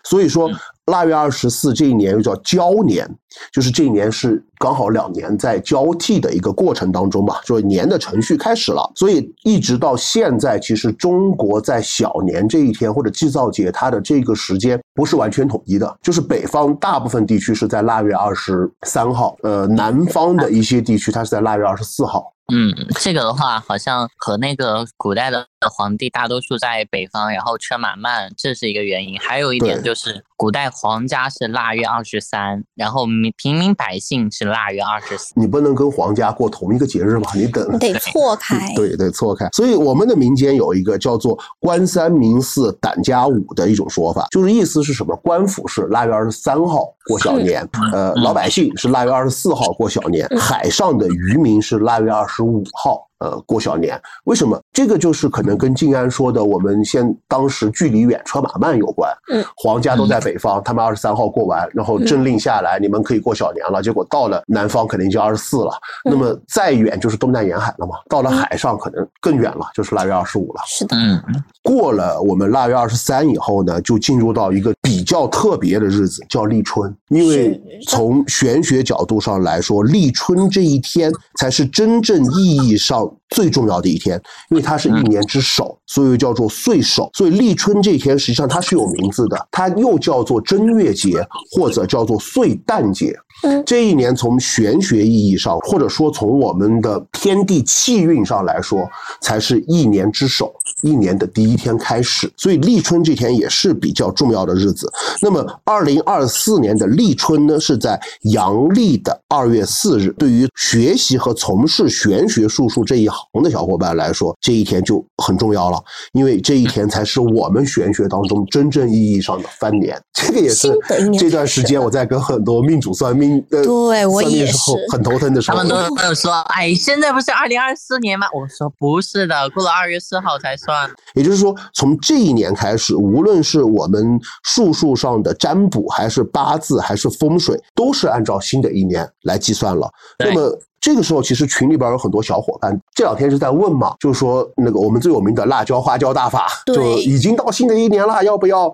[0.03, 0.49] 所以说。
[0.87, 3.09] 腊月二十四这一年又叫交年，
[3.53, 22.31] 就是这一年是刚好两年在交替的一个过程当中吧，就是年的程序开始了，所以一直到现在，其实中国在小年这一天或者祭灶节，它的这个时间不是完全统一的，就是北方大部分地区是在腊月二十三号，呃，南方的一些地区它是在腊月二十四号。
[22.53, 29.19] 嗯，这个的话好像和那个古代的皇帝大多数在北方，然后车马慢，这是一个原因。
[29.19, 35.33] 还有一点就是，古代皇家是腊月二十三，然后民平民百姓是腊月二十四。
[35.35, 37.31] 你不能跟皇家过同一个节日吧？
[37.35, 38.71] 你等得错开。
[38.75, 39.47] 对得，错开。
[39.53, 45.15] 所以我们的民间有一个叫做“官三民四胆家五”的一种说法，就是意思是什么？
[45.17, 53.07] 官府是腊月二十三号过小年，呃，老百姓是腊月二十四号过小年，海上的渔民是腊月二十五号。
[53.23, 54.61] 呃，过小年，为什么？
[54.73, 59.09] 这个就是可能跟静安说的，我们先当时距离远，车马慢有关。
[59.31, 63.81] 嗯，皇家都在北方，他们二十三号过完，然后政令下来，你们可以过小年了。
[63.81, 65.71] 结果到了南方，肯定就二十四了。
[66.03, 70.61] 那么再远就是东南沿海了嘛，到了海上可能更远了，就是腊月二十五了。
[70.67, 71.23] 是的，嗯，
[71.61, 76.93] 过了我们腊月二十三以后呢，就进入到一个比较特别的日子，叫立春。
[77.07, 81.09] 因为从玄学角度上来说，立春这一天
[81.39, 87.09] 才是真正意义上最重要的一天，因为它是一年之首，所以叫做岁首。
[87.13, 93.15] 所以立春这一天实际上它是有名字的，它又叫做正月节，或者叫做岁旦节。
[93.43, 98.89] 嗯这一年从玄学意义上，或者说从我们的天地气运上来说，
[99.21, 102.31] 才是一年之首，一年的第一天开始。
[102.37, 104.91] 所以立春这天也是比较重要的日子。
[105.21, 110.13] 那么，二零二四年的立春呢，是在阳历的二月四日。
[110.17, 115.77] 对于学习和从事玄学术数这一行的小伙伴来说，这一天就很重要了，
[116.13, 119.99] 因为这一天才是我们玄学当中真正意义上的翻年。
[120.13, 120.77] 这个也是
[121.17, 128.27] 这段时间我在跟很多命主算命，呃，对我也是很头疼的时候，他们都都说，哎，现在不是二零二四年吗？
[128.33, 130.89] 我说不是的，过了二月四号才算。
[131.13, 139.89] 也就是说，从这一年开始，无论是我们术数上的占卜，还是八字，还是风水，都是按照新的一年来计算了。
[140.19, 148.69] 那么这个时候，其实群里边有很多小伙伴这两天是在问嘛，就是说那个我们最有名的辣椒花椒大法，对就已经到新的一年了，要不要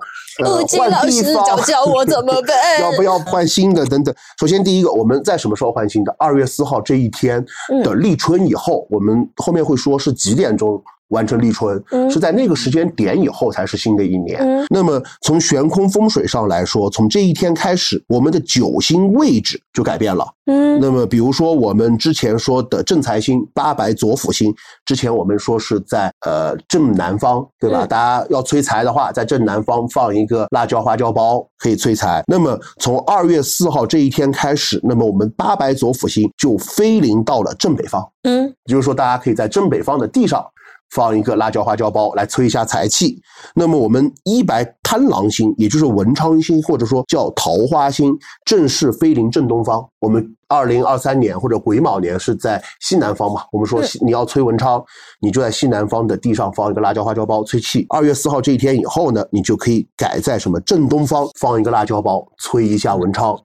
[0.75, 1.45] 换老师地方？
[1.45, 4.13] 教教我怎么办 要不要换新的等等。
[4.39, 6.15] 首先，第一个，我们在什么时候换新的？
[6.17, 7.45] 二月四号这一天
[7.83, 14.39] 的立春以后，我们后面会说是几点钟完成立春，嗯是在那个时间点以后才是新的一年。
[14.39, 20.25] 嗯那么从悬空风水上来说，从这一天开始，我们的九星位置就改变了。
[20.45, 24.53] 嗯那么，比如说我们之前说的正财星八白左辅星，
[24.85, 27.85] 之前我们说是在呃正南方，对吧？
[27.85, 32.23] 嗯大家要催财的话，在正南方放一个辣椒花椒包可以催财。
[32.27, 40.45] 那么从二月四号这一天开始，那么我们八白左辅星就飞临到了正北方，嗯也就是说，大家可以在正北方的地上。
[40.91, 43.21] 放一个辣椒花椒包来催一下财气。
[43.53, 49.87] 那么我们一白贪狼星，也就是文昌星，或者说叫桃花星，正式飞临正东方。
[49.99, 53.43] 我们二零二三年或者癸卯年是在西南方嘛？
[53.51, 54.83] 我们说西你要催文昌，
[55.21, 57.85] 你就在西南方的地上放一个辣椒花椒包催气。
[57.89, 63.37] 二月四号这一天以后呢，你就可以改在什么正东方放一个辣椒包催一下文昌。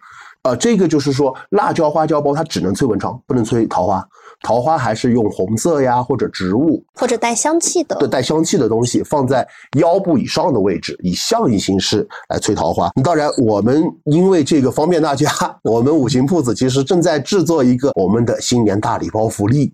[0.45, 4.07] 呃，这个就是说，辣椒花椒包它只能催文昌，不能催桃花。
[4.45, 9.47] 桃花还是用红色呀或者植物或者带香气的对带香气的东西放在
[9.79, 12.91] 腰部以上的位置，以象印形式来催桃花。
[13.03, 15.29] 当然，我们因为这个方便大家，
[15.65, 19.73] 我们五行铺子其实正在制作一个我们的新年大礼包福利。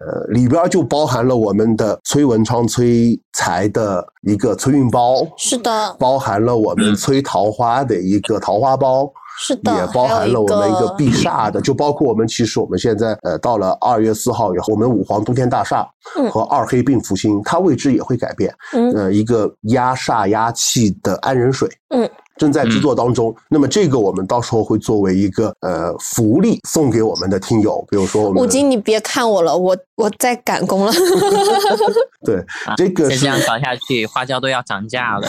[0.00, 9.04] 呃，里边就包含了我们的催文昌、催财的一个催运包，是的，包含了我们 催桃花的一个桃花包，
[9.38, 16.30] 是的，也包含了我们一个避个煞的，就包括我们其实我们现在呃到了二月四号以后，我们五黄冬天大煞嗯。
[16.30, 18.92] 和二黑病福星，它位置也会改变，嗯。
[18.92, 22.08] 呃，一个压煞压气的安人水，嗯，
[22.42, 23.32] 正在制作当中。
[23.48, 30.92] 那么这个我们到时候会作为一个呃福利送给我们的听友，比如说我们五金，你别看我了，我我在赶工了。
[32.26, 32.34] 对
[32.66, 35.28] 啊这个是再这样搞下去，花椒都要涨价了。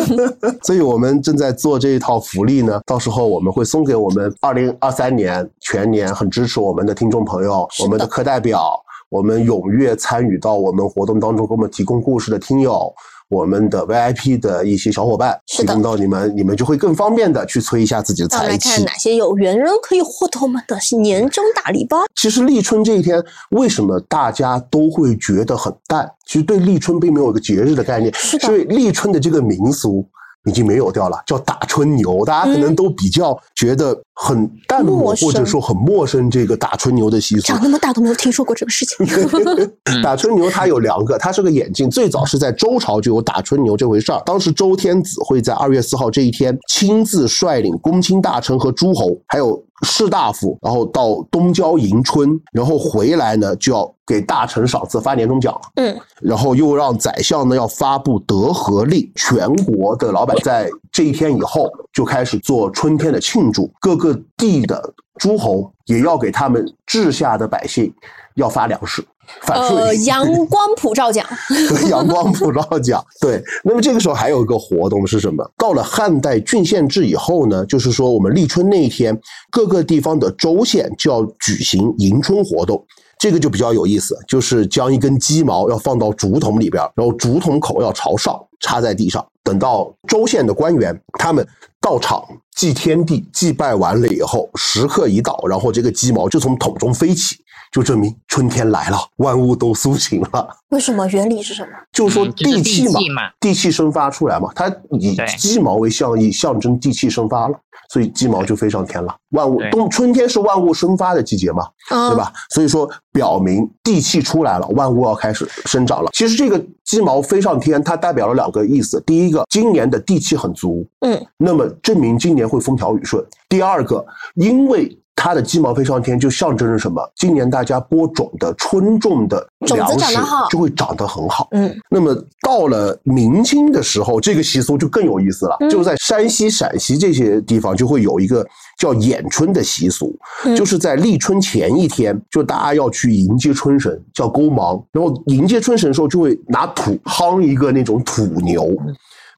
[0.64, 12.90] 所以我们正在做这一套福利呢，到时候我们会送给我们二零二三年全年很支持我们的听众朋友，我们的课代表，我们踊跃参与到我们活动当中给我们提供故事的听友。
[13.28, 18.68] 我们的 VIP 的一些小伙伴提供到你们，你们就会更方便的去催一下自己的财气。
[18.68, 22.04] 来看哪些有缘人可以获得我们的年终大礼包。
[22.14, 26.08] 其实立春这一天，为什么大家都会觉得很淡？
[26.26, 30.06] 其实对立春并没有一个节日的概念，是所以立春的这个民俗
[30.44, 37.60] 已经没有掉了，叫打春牛，大家可能嗯都比较觉得很淡漠，或者说很陌生这个打春牛的习俗长。
[37.62, 39.06] 那么大都没有听说过这个事情。
[40.02, 44.22] 打春牛它有两个，它是个眼镜，最早是在周朝就有打春牛这回事儿。
[44.24, 64.05] 当时周天子会在二月四号这一天亲自率领公卿大臣和诸侯，还有士大夫，然后到东郊迎春，然后回来呢就要给大臣赏赐发年终奖，嗯，然后又让宰相呢要发布德和令，全国的老板在这一天以后就开始做春天的庆祝，各个
[64.36, 67.92] 地的诸侯也要给他们治下的百姓
[68.34, 69.04] 要发粮食。
[69.42, 73.42] 反呃，阳光普照奖， 对阳光普照奖，对。
[73.64, 75.44] 那么这个时候还有一个活动是什么？
[75.58, 79.18] 到了汉代郡县制以后呢，就是说我们立春那一天，
[79.50, 82.80] 各个地方的州县就要举行迎春活动。
[83.18, 89.26] 这个就比较有意思，就是将一根鸡毛要放到竹筒里边，然后竹筒口要朝上插在地上。
[89.42, 91.44] 等到州县的官员他们
[91.86, 92.20] 到场
[92.56, 97.36] 祭天地、祭拜完了以后，时刻一到，然后这个鸡毛就从桶中飞起，
[97.70, 100.48] 就证明春天来了，万物都苏醒了。
[100.70, 101.06] 为什么？
[101.06, 101.68] 原理是什么？
[101.92, 104.68] 就是说地气嘛地气生发出来嘛，它
[104.98, 107.56] 以鸡毛为象意，象征地气生发了，
[107.88, 109.14] 所以鸡毛就飞上天了。
[109.30, 112.16] 万物冬春天是万物生发的季节嘛，啊，对？
[112.16, 112.32] 吧？
[112.50, 116.10] 所以说表明地气出来了，万物要开始生长了。
[116.12, 127.02] 其实这个鸡毛飞上天，它代表了两个意思：第一个，今年的地气很足，嗯，那么证明今年会风调雨顺；第二个，因为它的鸡毛飞上天，就象征着什么？
[127.16, 130.18] 今年大家播种的春种的粮食
[130.50, 131.48] 就会长得很好。
[131.52, 135.56] 嗯，那么到了明清的时候，这个习俗就更有意思了。
[135.60, 138.46] 嗯就是在山西、陕西这些地方，就会有一个
[138.78, 144.80] 叫演春的习俗，嗯就是在立春前一天，就大家要去迎接春神，叫勾芒。
[144.92, 148.70] 然后迎接春神的时候，就会拿土夯一个那种土牛，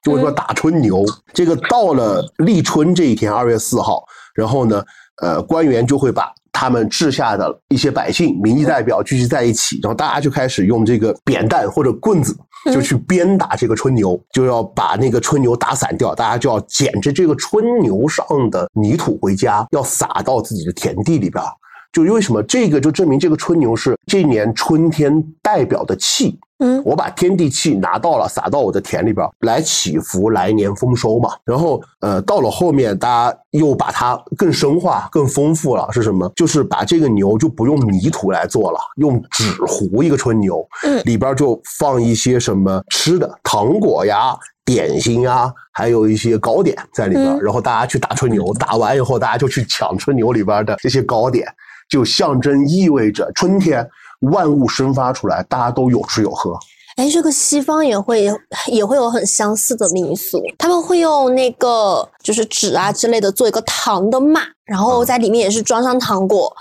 [0.02, 1.04] 就会说打春牛。
[1.32, 4.02] 这个到了立春这一天，二月四号，
[4.34, 4.82] 然后呢，
[5.22, 12.36] 呃，官员就会把他们治下的一些百姓、民意代表聚集在一起，然后大家就开始用这个扁担或者棍子，
[12.72, 16.14] 就去鞭打这个春牛，就要把那个春牛打散掉。
[16.14, 21.48] 大家就要捡着这个春牛上的泥土回家，要撒到自己的田地里边儿。
[21.92, 26.38] 就为什么这个就证明这个春牛是这年春天代表的气。
[26.58, 31.30] 嗯，我把天地气拿到了，撒到我的田里边来祈福来年丰收嘛。
[31.44, 36.30] 然后，呃，到了后面，大家又把它更深化、更丰富了，是什么？
[36.34, 44.36] 就是把这个牛就不用泥土来做了，用纸糊一个春牛，嗯里边就放一些什么吃的，糖果呀。
[44.64, 51.48] 点心呀，还有一些糕点在里边，嗯然后大家去打春牛，打完以后大家就去抢春牛里边的这些糕点，
[51.88, 53.88] 就象征意味着春天
[54.20, 56.58] 万物生发出来，大家都有吃有喝。
[56.96, 58.28] 哎，这个西方也会
[58.66, 66.52] 也会有很相似的民俗，他们会用那个就是纸啊之类的做一个糖的嘛，然后在里面也是装上糖果。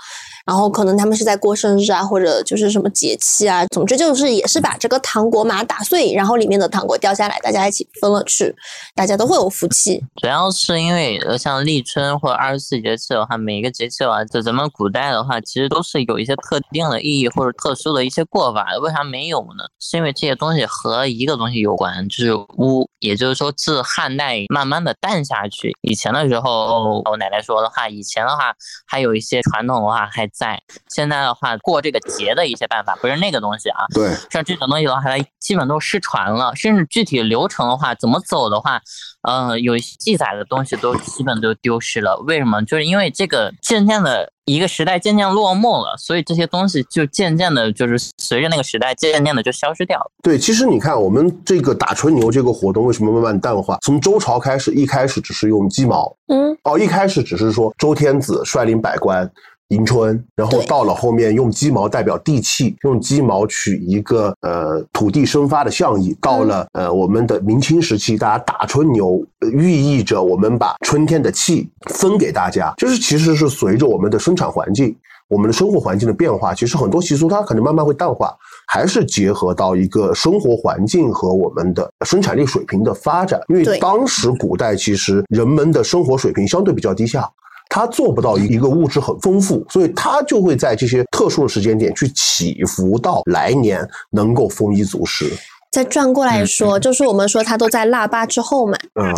[0.48, 8.56] 然后可能他们是在过生日啊，或者就是什么节气啊，总之就是也是把这个糖果马打碎，然后里面的糖果掉下来，大家一起分了吃，
[8.94, 10.02] 大家都会有福气。
[10.22, 18.80] 主要是因为像立春或者二十四节气的话，每一个节气的话，在咱们古代的话，其实都是有一些特定的意义或者特殊的一些过法的。
[18.80, 19.64] 为啥没有呢？
[19.78, 22.88] 是因为这些东西和一个东西有关，就是巫。
[23.00, 25.72] 也就是说，自汉代慢慢的淡下去。
[25.82, 28.52] 以前的时候，我奶奶说的话，以前的话
[28.88, 30.62] 还有一些传统的话还在。
[30.88, 33.84] 现在的话，过这个节的一些办法不是那个东西啊。
[33.92, 38.80] 对，像这种东西的话，它基本都失传了，甚至具体流程的话，怎么走的话，
[39.22, 42.16] 呃，有记载的东西都基本都丢失了。
[42.26, 42.62] 为什么？
[42.64, 50.10] 就是因为这个渐渐的一个时代渐渐落幕了，所以这些东西就渐渐的，就是随着那个时代渐渐的就消失掉了。
[50.22, 53.78] 对，其实你看，我们这个打春牛这个活动为什么慢慢淡化？
[53.82, 59.30] 从周朝开始，一开始只是用鸡毛，嗯，哦，一开始只是说周天子率领百官。
[59.68, 66.16] 迎春，然后到了后面用鸡毛代表地气，用鸡毛取一个呃土地生发的象意。
[66.22, 74.96] 到了呃我们的明清时期，大家打春牛，呃寓意着我们把春天的气分给大家，就是其实是随着我们的生产环境、
[75.28, 78.34] 我们的生活环境的变化，其实很多习俗它可能慢慢会淡化，
[78.66, 83.38] 还是结合到一个生活环境和我们的生产力水平的发展。
[83.48, 87.30] 因为当时古代其实人们的生活水平相对比较低下。
[87.68, 95.30] 它做不到一个物质很丰富，所以它就会在这些特殊的时间点去祈福到来年能够丰衣足食。
[95.70, 99.14] 再转过来说，就是我们说它都在腊八之后嘛，嗯，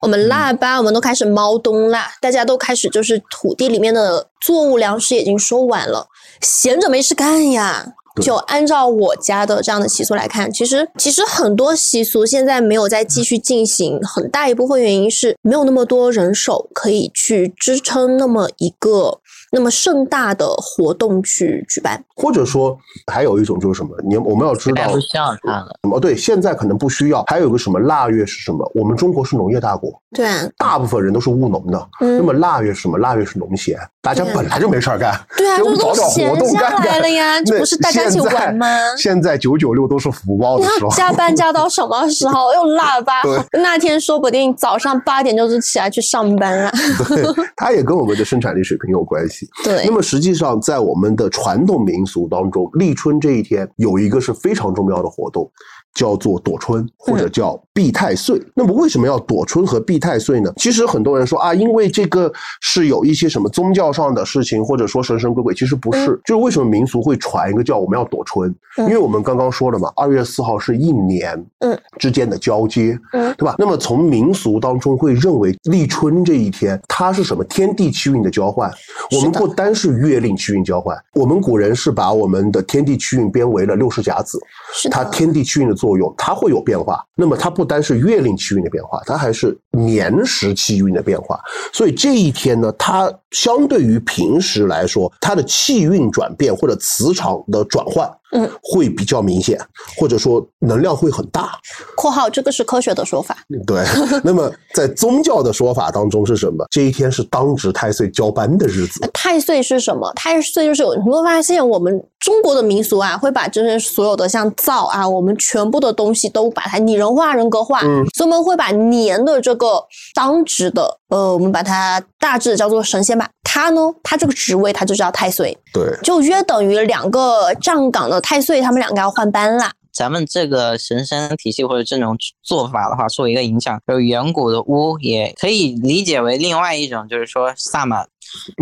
[0.00, 6.06] 我们腊八我们都开始猫冬啦，大家都开始就是土地里面的作物粮食已经收完了，
[6.40, 7.84] 闲着没事干呀。
[8.20, 19.20] 就按照我家的这样的习俗来看，其实其实很多习俗现在没有再继续进行，很大一部分原因是没有那么多人手可以去支撑那么一个
[19.52, 22.04] 那么盛大的活动去举办。
[22.20, 25.78] 或者说还有一种就是什么，你我们要知道大家不需要它了。
[25.84, 26.00] 什么？
[26.00, 27.22] 对，现在可能不需要。
[27.28, 28.68] 还有一个什么腊月是什么？
[28.74, 31.88] 我们中国是农业大国，对啊，大部分人都是务农的。
[32.00, 32.98] 那嗯，么腊月是什么？
[32.98, 38.66] 腊月是农闲，大家本来就没事儿干，对啊，都找点活动闲下干了呀，这不是大家一起玩吗？
[38.96, 40.90] 现在九九六都是福报的时候。
[40.90, 42.52] 加班加到什么时候？
[42.58, 46.72] 又腊八，那天说不定早上八点就是起来去上班了。
[47.08, 49.48] 对，它也跟我们的生产力水平有关系。
[49.62, 55.52] 对那，么实际上，在我们的传统民俗当中，立春这一天有一个是非常重要的活动，
[55.94, 58.40] 叫做躲春或者叫避太岁。
[58.54, 60.52] 那么为什么要躲春和避太岁呢？
[60.56, 66.20] 其实很多人说啊，因为这个是有一些什么宗教上的事情，或者说神神鬼鬼，其实不是。
[66.24, 68.50] 就是为什么民俗会传一个叫我们要躲春？
[68.76, 73.56] 嗯因为我们刚刚说了嘛，二月四号是一年嗯之间的交接，嗯对吧？
[73.58, 78.70] 那么从民俗当中会认为立春这一天，它是什么天地气运的交换？
[79.16, 84.38] 我们不单是月令气运交换，我们古人是把我们的天地气运编为了六十甲子，
[84.72, 87.02] 是，它天地气运的作用，它会有变化。
[87.14, 91.40] 那么它不单是月令气运的变化，它还是年时气运的变化。
[91.72, 99.58] 所以这一天呢，它相对于平时来说，它的气运转变或者磁场的转换，嗯，会比较明显，
[99.98, 101.58] 或者说能量会很大。
[101.96, 103.36] （括号这个是科学的说法。
[103.66, 103.84] 对，
[104.22, 106.66] 那么在宗教的说法当中是什么？
[106.70, 109.00] 这一天是当值太岁交班的日子。
[109.12, 110.12] 太岁是什么？
[110.14, 119.82] 太岁就是有你会发现我们中国的民俗啊，会把这些所有的像灶啊，我们全部的东西都把它拟人化、人格化，嗯所以我们会把年的这个
[120.14, 123.28] 当值的，呃，我们把它大致叫做神仙吧。
[123.50, 129.72] 它呢，他这个职位他就叫太岁，对，就约等于两个站岗的太岁，他们两个要换班啦。
[129.90, 138.06] 咱们这个神仙体系或者这种做法的话，受一个影响，就是远古的巫也可以理解为另外一种，就是说萨满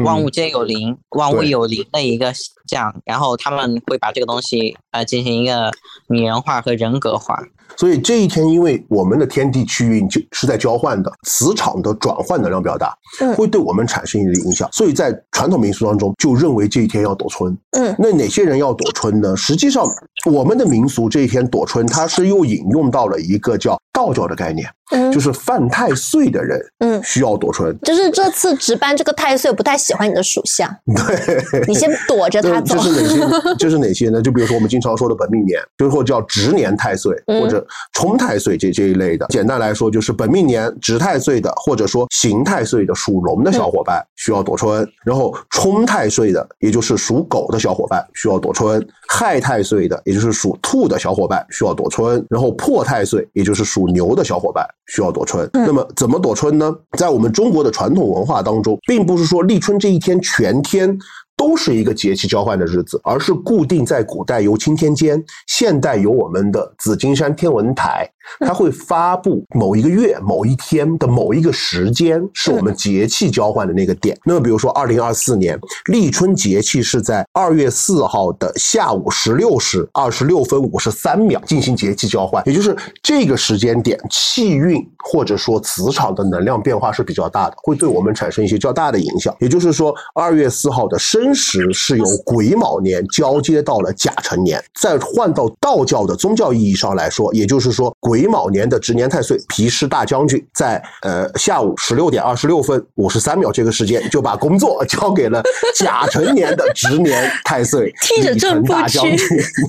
[0.05, 2.33] 万物皆有灵，万物有灵的一个
[2.69, 5.73] 像，然后他们会把这个东西呃进行一个
[6.09, 7.43] 拟人化和人格化。
[7.77, 14.69] 所以这一天，因为我们的天地气运就是在交换的，磁场的转换能量比较大，嗯会对我们产生一定的影响。
[14.73, 17.57] 所以在传统民俗当中，就认为这一天要躲春。
[17.73, 19.37] 嗯那哪些人要躲春呢？
[19.37, 19.87] 实际上，
[20.31, 27.77] 我们的民俗这一天躲春，它是又引用到了一个叫道教的概念，嗯就是犯太岁的人嗯，需要躲春。
[27.83, 32.91] 就是这次值班这个太岁不太喜欢你的属相， 对，你先躲着他 这走这。
[32.91, 33.55] 是哪些？
[33.59, 34.23] 这是哪些呢？
[34.23, 37.56] 就比如说我们经常说的本命年，就是或叫值年太岁嗯或者
[37.93, 39.27] 冲太岁这这一类的。
[39.29, 55.49] 简单来说，就是本命年值太岁的，或者说刑太岁的属龙的小伙伴需要躲春，然后冲太岁的，也就是属狗的小伙伴需要躲春；亥太岁的，也就是属兔的小伙伴需要躲春；然后破太岁，也就是属牛的小伙伴需要躲春。
[55.53, 56.75] 那么怎么躲春呢？
[56.99, 60.99] 在我们中国的传统文化当中，并不是说立春这一天全天。
[61.37, 68.11] 都是一个节气交换的日子，而是固定在古代由钦天监，现代由我们的紫金山天文台，
[68.41, 74.17] 它会发布某一个月、某一天的某一个时间是我们节气交换的那个点。
[74.25, 89.35] 那么，比如说二零二四年立春节气是在二月四号的下午十六时二十六分五十三秒进行节气交换，也就是这个时间点气运或者说磁场的能量变化是比较大的，会对我们产生一些较大的影响。
[89.41, 105.43] 也就是说，二月四号的申时是由癸卯年交接到了甲辰年，再换到道教的宗教意义上来说，也就是说癸卯年的值年太岁皮氏大将军在呃下午十六点二十六分五十三秒这个时间就把工作 交给了
[105.75, 109.19] 甲辰年的值年太岁 听着正步去大将军。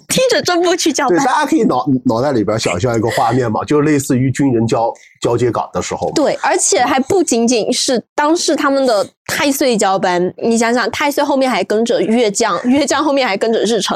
[0.07, 1.25] 踢着正步去交 对，大。
[1.25, 6.11] 家可以脑脑袋里边想象一个画面嘛，就类似于军人交交接岗的时候。
[6.13, 13.95] 对，而且还不仅仅是当时他们的太岁交班，你想想，太岁后面还跟着月将，月将后面还跟着日辰，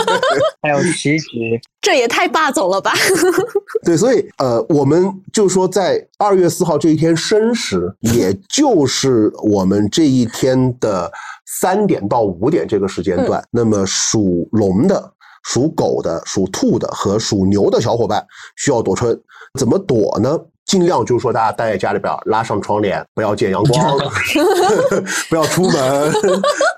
[0.62, 2.92] 还有时局，这也太霸总了吧？
[3.84, 11.10] 对，所以呃，我们就说在二月四号这一天申时，也就是我们这一天的
[11.46, 15.12] 三点到五点这个时间段，那么属龙的。
[15.44, 18.22] 属狗的、属兔的和属牛的小伙伴
[18.56, 19.18] 需要躲春，
[19.58, 20.38] 怎么躲呢？
[20.68, 23.98] 尽量就是说，大家待在家里边，拉上窗帘，不要见阳光，
[25.30, 26.12] 不要出门，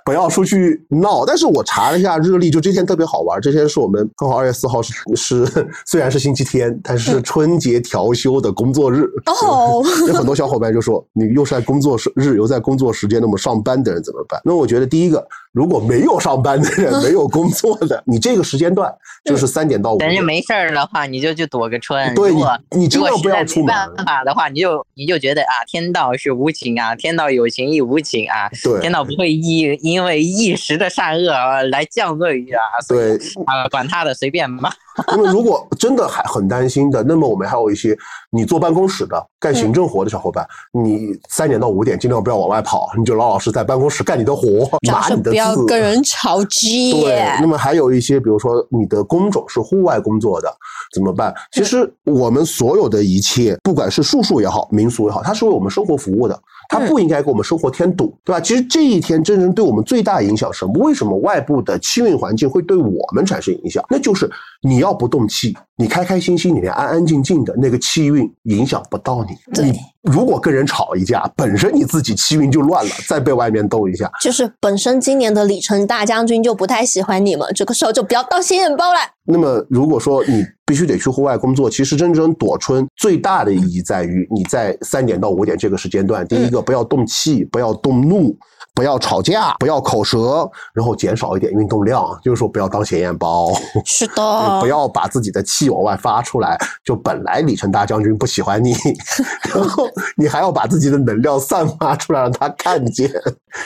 [0.04, 1.24] 不要出去闹。
[1.24, 3.40] 但是我查了一下日历，就这天特别好玩。
[3.40, 9.04] 这天是我们刚好二月四号是是虽然是星期天，但是春节调休的工作日。
[9.26, 14.40] 哦， 有很多小伙伴就说，你又是在工作时日，又在工作时间，那么上班的人怎么办？
[14.44, 18.92] 那我觉得第一个，如果没有上班的人，没有工作的，你这个时间段
[19.24, 20.22] 就是三点到五点人家。
[20.22, 22.14] 没事儿的话，你就去躲个春。
[22.14, 22.42] 对你，
[22.76, 23.96] 你尽如果量不要出门实在没。
[23.96, 34.72] 办法的话，你就你就觉得啊，天道是无情啊，天道有情亦无情啊，对天道不会因因为一时的善恶啊来降罪啊，所以对，啊，管他的，随便吧。
[35.06, 37.96] 那么如果真的还很担心的，那么我们还有一些
[38.30, 44.42] 你坐办公室的、干行政活的小伙伴，你三点到五点尽量不要往外跑，你就老老实在办公室干你的活，
[44.80, 45.30] 主要是码你的字。
[45.30, 50.52] 不要跟人吵对，那么还有一些，比如说你的工种是户外工作的，
[50.92, 51.32] 怎么办？
[51.52, 56.38] 其实我们所有的一切，不管是术数也好，民俗也好，它是为我们生活服务的，
[56.70, 58.40] 它不应该给我们生活添堵，对吧？
[58.40, 60.72] 其实这一天真正对我们最大影响什么？
[60.78, 63.84] 为什么外部的气运环境会对我们产生影响？
[63.90, 64.30] 那就是
[64.62, 69.34] 你要不动气，你开开心心，你安安静静的，那个气运影响不到你。
[69.54, 78.98] 对你如果跟人吵一架，本身你自己气运就乱了，再被外面斗一下，就是本身今年的李成大将军就不太喜欢你们，这个时候就不要当显眼包了。
[79.24, 88.36] 那么，如果说你必须得去户外工作，其实真正躲春最大的意义在于你在三点到五点这个时间段，第一个不要动气，不要动怒，
[88.74, 93.52] 不要吵架，不要口舌，然后减少一点运动量，就是说不要当显眼包，
[93.84, 94.22] 是的，
[94.58, 96.58] 不要把自己的气往外发出来。
[96.84, 98.74] 就本来李成大将军不喜欢你，
[99.54, 99.86] 然后
[100.16, 103.10] 你还要把自己的能量散发出来让他看见。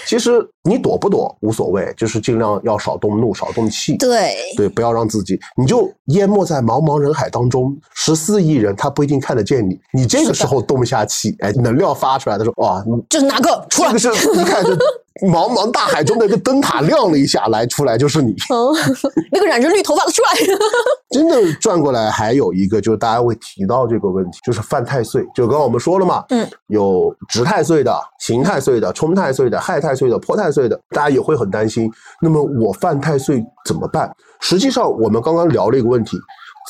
[0.06, 0.32] 其实
[0.62, 3.96] 你躲不躲无所谓，就是尽量要少动怒，少动气。
[3.96, 14.16] 对，对，不要让自己，你就淹没在茫茫人海当中，十四亿人他不一定看得见你，你这个时候动一下气，哎，能量发出来的时候，哇，你就是哪个出来这个？
[14.16, 14.70] 是一看就
[15.22, 18.32] 茫茫大海中的一个灯塔亮了一下，来出来就是你。
[18.50, 18.74] 哦，
[19.30, 20.56] 那个染着绿头发的出来。
[21.10, 25.24] 真的转过来，还有一个就是大家会提到这个问题，就是犯太岁。
[25.34, 31.88] 就刚刚我们说了嘛，嗯，有值太岁的、刑太岁的、冲太岁的、害太岁的、破太岁的，大家也会很担心。
[32.20, 34.12] 那么我犯太岁怎么办？
[34.40, 36.18] 实际上，我们刚刚聊了一个问题，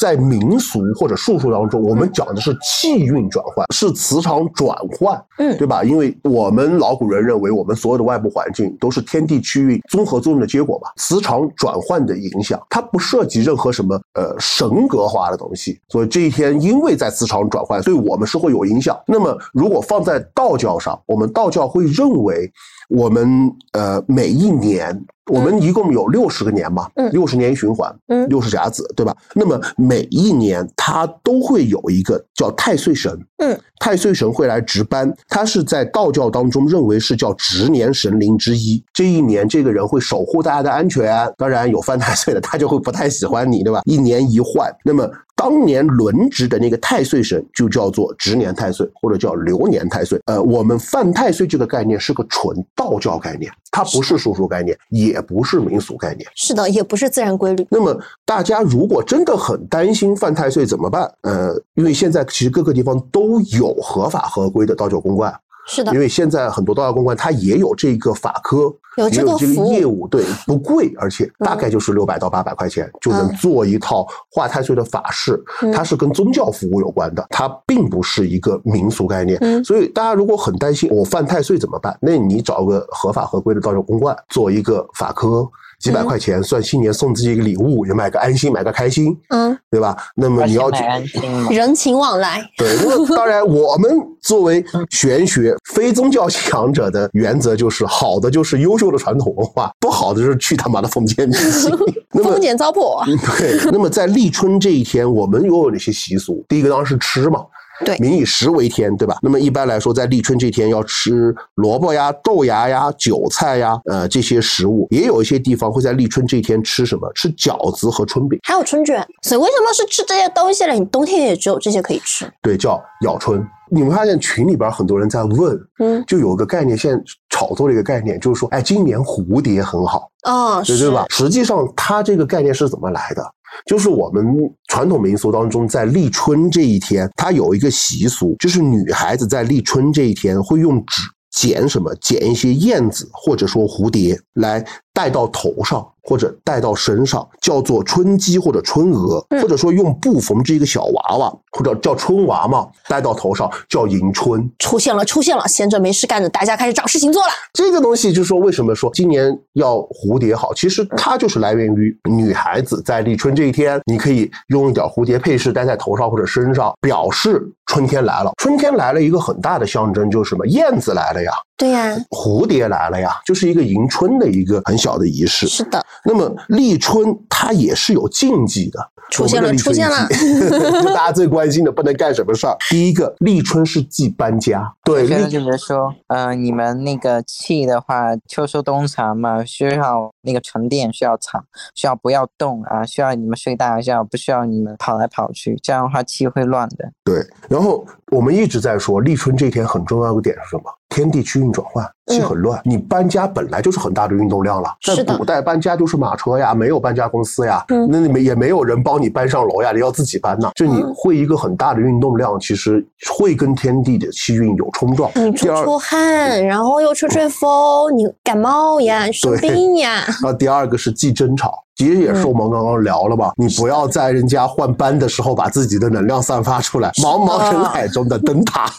[0.00, 5.84] 在民俗或者术数当中，我们讲的是气运转换，是磁场转换，嗯对吧？
[5.84, 18.98] 因为我们老古人认为，我们所有的外部环境都是天地区域综合作用的结果嘛，磁场转换的影响，它不涉及任何什么呃神格化的东西，所以这一天因为在磁场转换，对我们是会有影响。
[19.06, 22.50] 那么如果放在道教上，我们道教会认为。
[22.88, 29.16] 我们呃每一年，我们一共有六十个年嘛，嗯六十年一循环，嗯六十甲子，对吧？
[29.34, 38.82] 那么每一年他都会有一个叫太岁神，嗯，太岁神会来值班，他是在道教当中认为是叫值年神灵之一。
[38.92, 43.80] 这一年这个人会守护大家的安全，当然有犯太岁的，他就会不太喜欢你，对吧？
[43.84, 50.20] 一年一换，那么当年轮值的那个太岁神就叫做值年太岁，或者叫流年太岁。
[50.26, 56.28] 呃，我们犯太岁这个概念是个纯道教概念，它不是术数概念，也不是民俗概念。
[56.34, 57.66] 是的，也不是自然规律。
[57.70, 61.12] 那么大家如果真的很担心犯太岁怎么办？
[61.22, 65.34] 呃，因为现在其实各个地方都有合法合规的道教公观，
[65.66, 79.38] 是的因，为现在很多道教公关它也有这个法科，有这也有这个业务，对，不贵，而且大概就是六百到八百块钱就能嗯做一套化太岁的法事，嗯它是跟宗教服务有关的，它并不是一个民俗概念。
[79.40, 81.96] 嗯所以大家如果很担心我犯太岁怎么办？
[82.00, 85.48] 那你找个合法合规的道教公关做一个法科。
[85.84, 89.94] 几百嗯块钱算新年送自己一个礼物，也买个安心，买个开心，嗯，对吧？
[90.16, 93.90] 那么你要去买安心，人情往来，对，那么 当然，我们
[94.22, 101.70] 作为玄学非宗教信仰者的原则就是，好的就是优秀的传统文化， 不好的就是去他妈的封建迷信。
[102.16, 103.04] 那封建糟粕。
[103.36, 106.42] 对，那么在立春这一天，我们又有哪些习俗？
[106.48, 107.40] 第一个当然是吃嘛。
[107.84, 109.16] 对民以食为天，对吧？
[109.22, 114.86] 那么一般来说，在立春这天要吃萝卜呀、豆芽呀、韭菜呀，呃，这些食物。
[114.90, 117.10] 也有一些地方会在立春这天吃什么？
[117.14, 120.72] 吃饺子和春饼，还有春卷，所以为什么是吃这些东西呢？
[120.74, 122.30] 你冬天也只有这些可以吃。
[122.42, 123.44] 对，叫咬春。
[123.70, 131.06] 你们发现群里边很多人在问，嗯，就有个概念，现在炒作的一个概念，就是说，哎，今年蝴蝶很好，哦，对对吧？？
[131.08, 133.24] 实际上，它这个概念是怎么来的？
[133.66, 134.24] 就是我们
[134.68, 144.64] 传统民俗当中，在立春这一天，它有一个习俗，就是女孩子在立春这一天会用纸剪什么，剪一些燕子或者说蝴蝶来
[144.94, 154.48] 戴到头上或者戴到身上，叫做春鸡或者春鹅，嗯或者说用布缝制一个小娃娃，或者叫春娃嘛，戴到头上叫迎春。
[154.58, 155.46] 出现了，出现了！
[155.48, 157.28] 闲着没事干的，大家开始找事情做了。
[157.52, 160.54] 这个东西就是说，为什么说今年要蝴蝶好？
[160.54, 168.30] 其实它就是来源于女孩子在立春这一天，你可以用一点蝴蝶配饰戴在头上或者身上，表示春天来了。
[168.36, 170.46] 春天来了，一个很大的象征就是什么？
[170.46, 175.46] 燕子来了呀，对呀、蝴蝶来了呀，就是一个迎春的一个很小的仪式。
[175.46, 180.50] 是的，那么立春它也是有禁忌的，出现了出现了忌
[180.82, 182.56] 就大家最关心的不能干什么事儿。
[182.70, 191.42] 第一个，立春是忌搬家，对，现在就是说，呃，你们那个气的话，秋收冬藏嘛，需要那个沉淀，需要藏，
[191.74, 196.92] 需要不要动啊，需要你们睡大觉，不需要你们跑来跑去，这样的话气会乱的。
[197.02, 200.64] 对，然后我们一直在说立春这天很重要的点是什么？
[200.90, 202.60] 天地气运转换，气很乱。
[202.64, 210.50] 你搬家本来就是很大的运动量了，在是古代搬家就是马车呀，没有搬家公司呀，嗯那你们也没有人帮你搬上楼呀，你要自己搬呐。
[210.54, 212.84] 就你嗯会一个很大的运动量，其实
[213.18, 215.10] 会跟天地的气运有冲撞。
[215.14, 228.70] 你出出汗，然后又吹吹风，你感冒呀，生病呀，那 第二个是忌争吵，其实也是我们刚刚聊了吧，你不要在人家换班的时候把自己的能量散发出来，茫茫人海中的灯塔。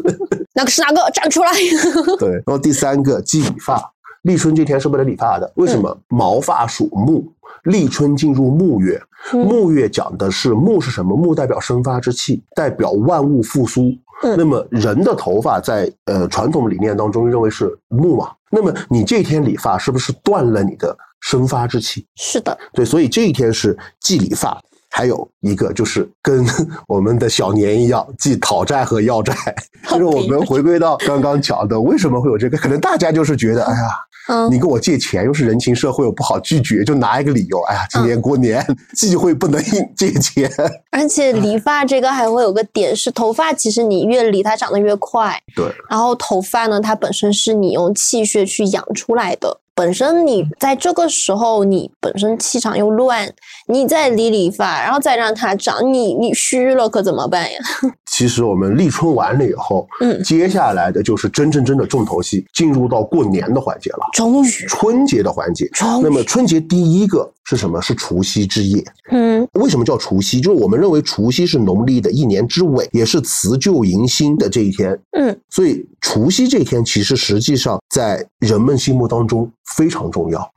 [0.54, 1.10] 那个是哪个？
[1.12, 1.50] 站出来！
[2.18, 3.80] 对，然后第三个忌理发，
[4.22, 5.96] 立春这天是不能理发的，为什么？
[6.08, 7.24] 毛发属木，
[7.68, 9.00] 立春进入木月，
[9.32, 11.16] 嗯木月讲的是木是什么？
[11.16, 13.82] 木代表生发之气，代表万物复苏。
[14.24, 22.04] 嗯那么人的头发在呃传统理念当中认为是木嘛，那么你这天理发是不是断了你的生发之气？
[22.16, 24.60] 是的，对，所以这一天是忌理发。
[24.90, 26.44] 还有一个就是跟
[26.86, 29.34] 我们的小年一样，既讨债和要债。
[29.90, 32.58] 就是我们回归到刚刚讲的，为什么会有这个？
[32.58, 33.88] 可能大家就是觉得，哎呀，
[34.28, 38.64] 嗯，你跟我借钱，又是人情社会，我不好拒绝，就拿一个理由，哎呀，今年过年
[38.94, 39.62] 忌讳不能
[39.96, 40.50] 借钱。
[40.90, 49.60] 而且理发这个还会有个点是，头发其实你越理它长得越快，对，然后头发呢，它本身是你用气血去养出来的。
[49.78, 53.32] 本身你在这个时候，你本身气场又乱，
[53.68, 57.58] 你再理理发，然后再让它长，你你虚了可怎么办呀？
[58.10, 65.68] 其实我们立春完了以后，嗯接下来的就是真正真的重头戏，进入到过年的环节了，终于，春节的环节。
[65.68, 67.80] 终于那么春节第一个是什么？
[67.80, 68.84] 是除夕之夜。
[69.12, 70.40] 嗯为什么叫除夕？
[70.40, 74.98] 就是我们认为除夕是农历的一年之尾，也是辞旧迎新的这一天。
[75.12, 80.50] 嗯，所以除夕这天其实实际上在人们心目当中非常重要。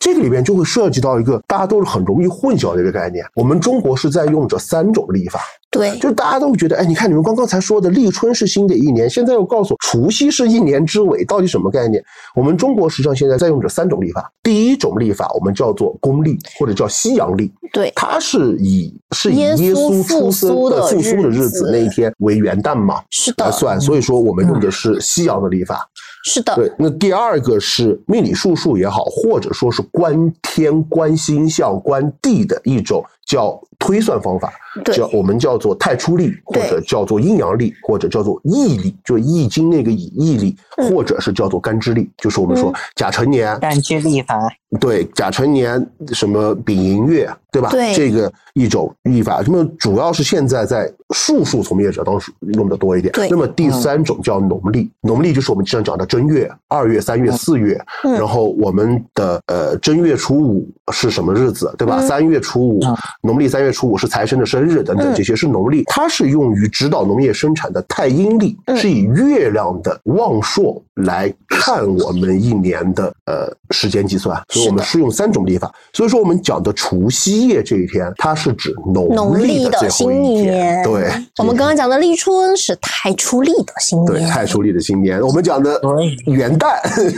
[0.00, 3.24] 这个里边就会涉及到一个大家都是很容易混淆的一个概念。
[3.34, 5.40] 我们中国是在用着三种历法，
[5.70, 12.02] 对，就大家都会觉得，哎，你看你们刚刚才说的立春是新的一年，现在又告诉我除夕是一年之尾，到底什么概念？
[12.34, 14.32] 我们中国实际上现在在用着三种历法。
[14.42, 25.88] 第一种历法我们叫做公历或者叫西洋历，对，它是以是以耶稣出生的的复苏的日日子子那一天为元旦嘛是的，来算，所以说我们用的是西洋的历法。
[26.22, 34.52] 是的，对，那第二个是命理术数也好，或者说是观天、观星象、观地的一种叫推算方法，
[34.84, 44.36] 对叫我们叫做太初历，或者叫做阴阳历，或者叫做易历，就是易经那个易易历，嗯或者是叫做干支历，就是我们说嗯甲辰年，干支历法，
[44.80, 47.70] 对，甲辰年什么丙寅月，对吧？
[47.70, 53.12] 对这个一种历法，那么主要是现在在术数从业者当中用的多一点。
[53.12, 61.96] 对那么第三种叫农历，农历就是我们经常讲的正月、二月、三月、四月，嗯然后我们的呃正月初五是什么日子，对吧？
[62.00, 75.72] 嗯三月初五嗯，农历三月初五是财神的生日等等，嗯这些是农历，它是用于指导农业生产的太阴历，嗯是以月亮的旺朔来看我们一年的呃时间计算，所以我们是是用三种历法。
[75.92, 80.10] 所以说我们讲的除夕夜这一天，它是指农农历的新。
[80.20, 85.80] 年，对，我们刚刚讲的立春是太初历的新年对，太初历的新年，我们讲的
[86.26, 86.68] 元旦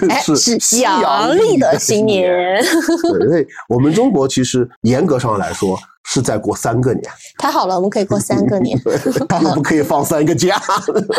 [0.09, 2.23] 哎， 是阳历的新新年。
[2.23, 2.63] 年，
[3.19, 7.03] 对，所以我们中国其实严格上来说是在过三个年，
[7.39, 10.61] 太好了，我们可以过三个年， 我们可以放三个假。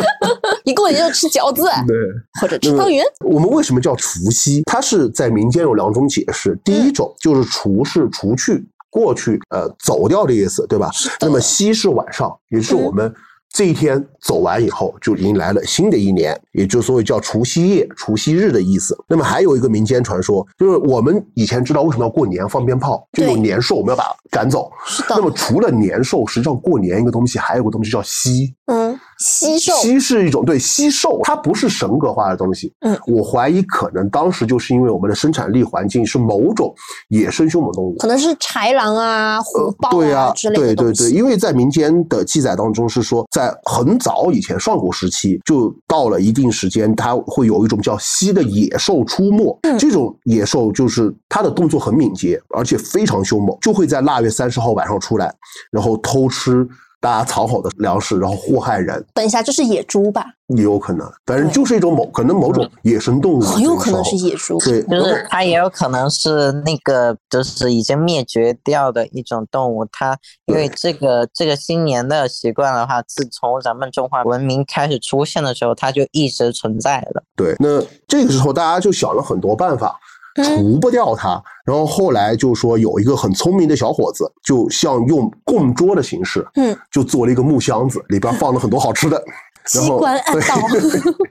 [0.66, 1.98] 一过年就吃饺子对。
[2.42, 4.62] 或者吃汤圆，我们为什么叫除夕？
[4.66, 6.58] 它是在民间有两种解释。
[6.64, 10.90] 第一种就是除是除去、过去、呃走掉的意思，对吧？
[11.22, 13.14] 那么夕是晚上，也是我们
[13.54, 18.98] 这一天走完以后，就迎来了新的一年，也就所谓叫除夕夜、除夕日的意思。
[19.08, 24.72] 那么还有一个民间传说，就是我们以前知道为什么要过年放鞭炮，就有年兽，我们要把它赶走。
[24.88, 28.83] 是那么，除了年兽，实际上过年一个东西还有个东西叫夕，嗯，
[29.20, 32.74] 西兽，西是一种对西兽，它不是神格化的东西。
[32.82, 36.74] 嗯，我怀疑可能当时就是因为我们的生产力环境是某种
[37.10, 37.96] 野生凶猛动物。
[37.98, 49.58] 可能是豺狼啊、虎豹对啊，之类的对对对，因为在民间的记载当中是说，在很早以前上古时期，就到了一定时间，它会有一种叫西的野兽出没。
[49.64, 55.34] 嗯这种野兽就是它的动作很敏捷，而且非常凶猛，就会在腊月三十号晚上出来，
[55.72, 56.68] 然后偷吃
[57.04, 59.06] 大家藏好的粮食，然后祸害人。
[59.14, 60.24] 等一下，这是野猪吧？
[60.56, 64.58] 也有可能，反正就是一种某可能某种野生动物，很有可能是野猪。
[64.60, 69.86] 对，就是它也有可能是那个就是已经灭绝掉的一种动物。
[69.92, 77.24] 它因为这个这个新年的习惯的话，自从咱们中华文明开始出现的时候，它就一直存在了。
[77.36, 77.54] 对。
[77.60, 81.42] 那这个时候大家就想了很多办法，嗯除不掉它。
[81.66, 89.24] 然后后来就说有一个很聪明的小伙子，就像用供桌的形式，嗯，就做了一个木箱子，里边放了很多好吃的。
[89.74, 90.58] 然后机关暗道，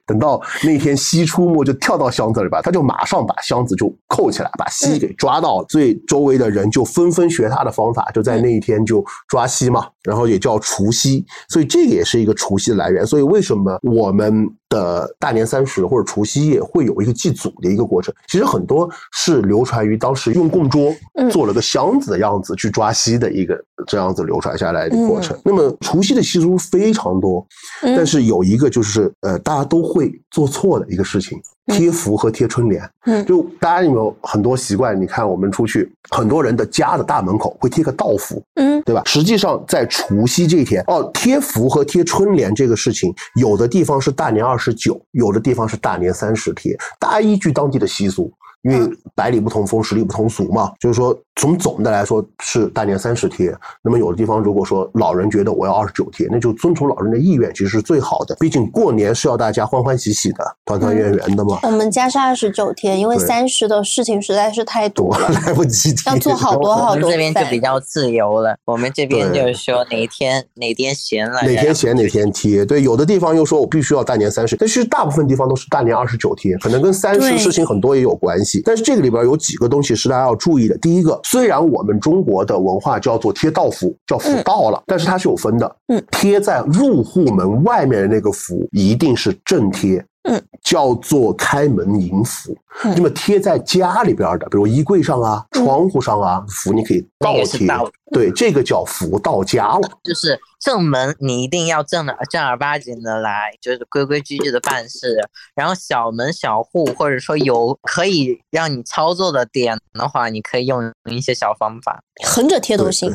[0.06, 5.66] 等到那天西出没，就跳到箱子里边，他就马上把箱子就扣起来，把西给抓到了。
[5.68, 11.22] 所以周围的人就纷纷学他的方法，就在那一天就抓西嘛，然后也叫除夕。
[11.50, 13.06] 所以这个也是一个除夕的来源。
[13.06, 18.14] 所以为什么我们的大年三十或者除夕夜会有一个祭祖的一个过程？
[18.26, 25.40] 其实很多是流传于当时用供桌嗯做了个箱子的样子去抓西的一个这样子流传下来的过程嗯。
[25.44, 27.46] 那么除夕的习俗非常多，
[27.82, 32.82] 嗯但是有一个就是呃，大家都会做错的一个事情，嗯贴福和贴春联。
[33.04, 34.98] 嗯就大家有没有很多习惯？
[35.00, 39.02] 你看我们出去，很多人的家的大门口会贴个道符，嗯，对吧？
[39.06, 48.32] 实际上在除夕这一天，哦，贴福和贴春联这个事情，有的地方是大年二十九，有的地方是大年三十贴，大家依据当地的习俗。
[48.62, 53.52] 因为百里不同风，十里不同俗嘛，就是说从总的来说是大年三十贴。
[53.82, 58.36] 那么有的地方如果说老人觉得我要二十九贴，那就遵从老人的意愿，其实是最好的。
[58.38, 72.64] 毕竟过年是要大家欢欢喜喜的、团团圆圆的嘛，我们家是二十九天，因为对三十的事情实在是太多来不及贴，要做好多好多我们这边就比较自由了，我们这边就是说哪天哪天闲了，哪天闲哪天贴。
[72.64, 78.51] 对，有的地方又说我必须要大年三十，但是大部分地方都是大年二十九贴，可能跟三十对事情很多也有关系。
[78.52, 78.62] 系。
[78.64, 80.76] 但是这个里边有几个东西是大家要注意的。
[80.78, 85.76] 第一个，虽然我们中国的文化叫做贴道符，叫符道了，但是它是有分的。
[85.88, 90.04] 嗯，贴在入户门外面的那个符一定是正贴。
[90.24, 92.56] 嗯，叫做开门迎福。
[92.84, 97.68] 嗯那么贴在家里边的，比如衣柜上啊、嗯窗户上啊，福你可以倒贴。
[98.10, 99.80] 对，这个叫福到家了。
[100.02, 105.18] 就是正门你一定要正的正儿八经的来，就是规规矩矩的办事。
[105.54, 112.02] 然后小门小户或者说有可以让你操作的点的话，你可以用一些小方法。
[112.24, 113.14] 横着贴都行，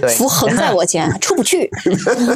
[0.00, 1.70] 对，福横在我家， 出不去。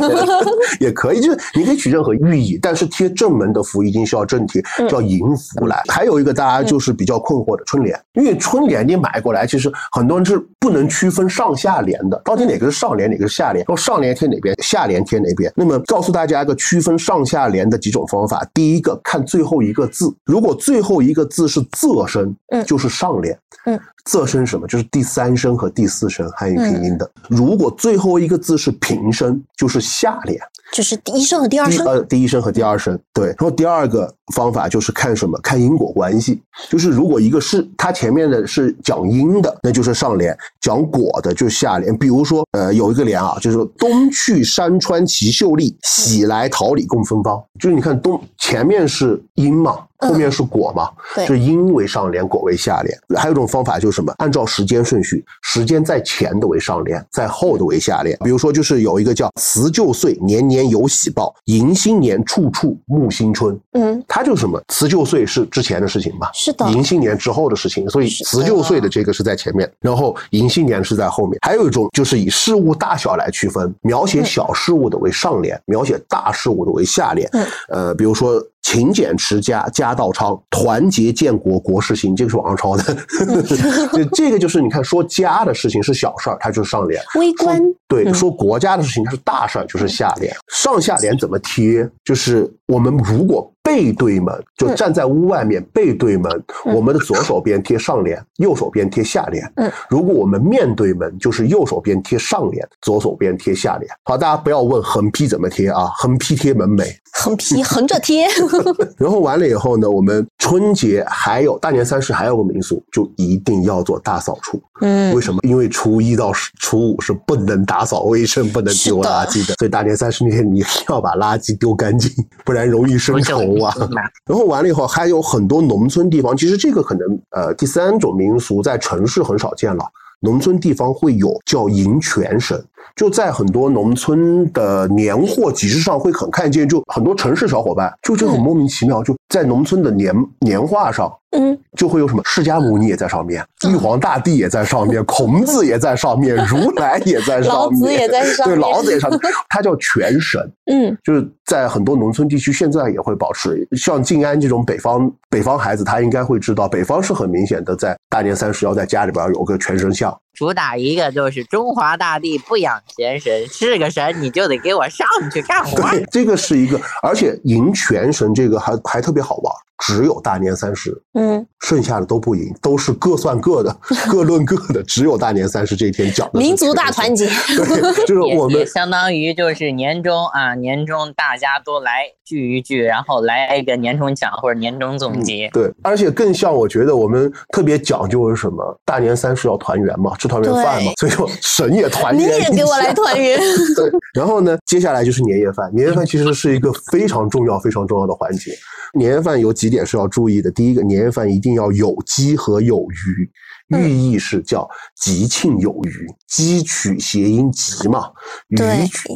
[0.81, 5.83] 也可以，就是你可以取任何寓意，但是贴正门的符一定是要正贴，嗯叫迎福来。
[5.89, 15.53] 还有一个大家就是比较困惑的春联，因为春联你买过来，其实很多人是不能区分上下联的，到底哪个是上联，哪个是下联，然后上联贴哪边，下联贴哪边。
[15.57, 23.39] 那么告诉大家一个区分上下联的几种方法，第一个看最后一个字，如果最后一个字是仄声，嗯就是上联。
[23.67, 24.67] 嗯，仄声什么？
[24.67, 27.11] 就是第三声和第四声汉语拼音的。
[27.29, 30.39] 如果最后一个字是平声，就是下联。
[30.73, 33.27] 就是第一声和第二声，呃第一声和第二声，对。
[33.27, 35.39] 然后第二个方法就是看什么？
[35.41, 36.41] 看因果关系。
[36.69, 41.97] 就是如果一个是它前面的是讲因的，那就是上联；讲果的就是下联。
[41.97, 47.41] 比如说，呃，有一个联啊，就是说冬去山川齐秀丽，喜来桃李共芬芳。
[47.61, 52.99] 就是你看东前面是因嘛，嗯后面是果嘛，对就是因为上联，果为下联。
[53.17, 54.13] 还有一种方法就是什么？
[54.19, 58.17] 按照时间顺序，时间在前的为上联，在后的为下联。
[58.25, 63.59] 比如说，就是有一个叫“辞旧岁，年年有喜报；迎新年，处处沐新春”。
[63.73, 64.61] 嗯，它就是什么？
[64.69, 66.29] 辞旧岁是之前的事情嘛？
[66.33, 71.39] 是的，迎新年之后的事情，所以辞旧岁的这个是在前面，然后迎新年是在后面。
[71.43, 77.29] 还有一种就是以事物大小来区分，描写小事物的为上联，描写大事物的为下联。
[77.33, 82.17] 嗯呃，比如说勤俭持家，家道昌；团结建国，国事兴。
[82.17, 82.83] 这个是网上抄的。
[83.93, 87.01] 这这个就是你看，说家的事情是小事儿，它就是上联。
[87.17, 90.35] 微观对，嗯说国家的事情它是大事儿，就是下联。
[90.49, 91.89] 上下联怎么贴？
[92.05, 96.31] 就是我们如果背对门，就嗯站在屋外面背对门，
[96.65, 99.53] 嗯我们的左手边贴上联，右手边贴下联。
[99.57, 103.91] 嗯，如果我们面对门，就是右手边贴上联，左手边贴下联。
[104.05, 106.87] 好，大家不要问横批怎么贴啊，横批贴门楣。
[107.17, 108.27] 横批横着贴，
[108.99, 114.61] 然后完了以后呢，我们春节还有大年三十还有个民俗，就一定要做大扫除。
[114.81, 115.39] 嗯为，什么？
[115.43, 122.11] 因为初一到初五是不能打扫卫生、不能丢垃圾的，所以大年三十那天你要把垃圾丢干净，
[122.45, 123.75] 不然容易生虫啊。
[124.27, 129.85] 然后完了以后，还有很多农村地方，其实这个可能呃，第三种民俗在城市很少见了。
[130.21, 132.65] 农村地方会有叫迎泉神，
[132.97, 149.21] 就在很多农村的年货集市上会很看见，就很多城市小伙伴就就很莫名其妙，就在农村的年年画上嗯，就会有什么释迦牟尼也在上面，玉皇大帝也在上面，孔子也在上面，如 来也在上面，老子也在上面对，老子也上面，
[149.51, 150.41] 他叫全神。
[150.71, 153.67] 嗯，就是在很多农村地区，现在也会保持。
[153.73, 160.17] 像静安这种北方北方孩子，他应该会知道，北方是很明显的，在大年三十要在家里边有个全神像。
[160.35, 165.91] 主打一个就是中华大地不养闲神，是个神你就得给我上去干活。
[165.91, 173.77] 对，这个是一个，而且迎全神这个还还特别好玩，只有大年三十，嗯，剩下的都不赢，都是各算各的，
[174.09, 185.51] 各论各的，只有大年三十这一天讲的民族大团结，对，就是我们相当于就是年终啊，年终大家都来聚一聚，然后来一个年终奖或者年终总结。
[185.53, 188.81] 对，而且更像我觉得我们特别讲究的是什么？
[188.85, 192.45] 大年三十要团圆嘛，吃团圆饭嘛，所以说神也团你圆你。
[192.45, 193.39] 也给我来团圆。
[193.75, 195.71] 对，然后呢，接下来就是年夜饭。
[195.75, 198.53] 年夜饭其实是一个非常重要、非常重要的环节。
[198.97, 200.51] 年夜饭有几点是要注意的。
[200.51, 204.69] 第一个，年夜饭一定要有鸡和有鱼，寓意是叫
[205.01, 206.07] 吉庆有余。
[206.29, 208.11] 鸡取谐音吉嘛，
[208.49, 208.59] 鱼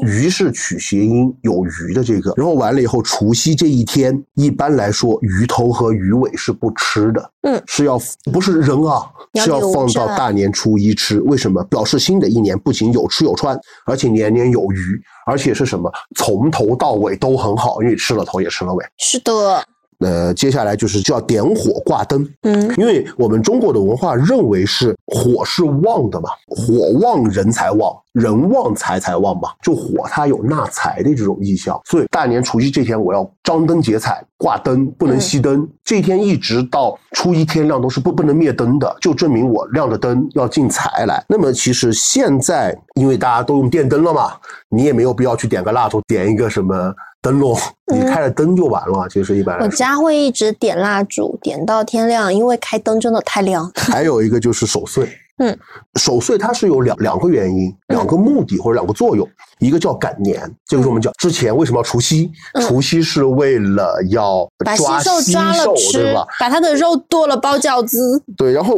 [0.06, 2.32] 鱼是取谐音有余的这个。
[2.36, 8.00] 然后完了以后，除夕这一天，一般来说鱼头和鱼尾是不吃的，嗯，是要
[8.32, 9.02] 不是扔啊，
[9.34, 11.20] 是要放到大年初一吃。
[11.22, 11.64] 为什么？
[11.64, 14.80] 表示新的一年不仅有吃有穿，而且年年有余，
[15.26, 15.92] 而且是什么？
[16.14, 18.84] 从头到尾都很好，因为吃了头也吃了尾。
[18.96, 19.64] 是的，
[20.00, 22.74] 呃，接下来就是叫点火挂灯，嗯。
[22.76, 41.24] 因为我们中国的文化认为是火是旺的嘛，火旺人才旺，人旺财才旺嘛，就火它有纳财的这种意象，所以大年除夕这天我要张灯结彩，挂灯不能熄灯，这一天一直到初一天亮都是不不能灭灯的，就证明我亮着灯要进财来。
[41.28, 44.34] 那么其实现在因为大家都用电灯了嘛，
[44.68, 47.58] 你也没有必要去点个蜡烛，点一个什么灯笼，
[47.92, 49.08] 你嗯开了灯就完了。
[49.08, 53.70] 其实一般我来说，家会一直点蜡烛，点到天亮，因为开灯真的太亮。
[53.74, 55.08] 还有一个就是守岁。
[55.38, 55.58] 嗯，
[55.98, 59.28] 守岁它是有两两个原因、两个目的或者两个作用，
[59.58, 62.30] 一个叫赶年，这个是我们讲之前为什么要除夕？
[62.54, 68.22] 嗯除夕是为了要抓抓了吃，对吧？，把它的肉剁了包饺子。
[68.36, 68.74] 对，然后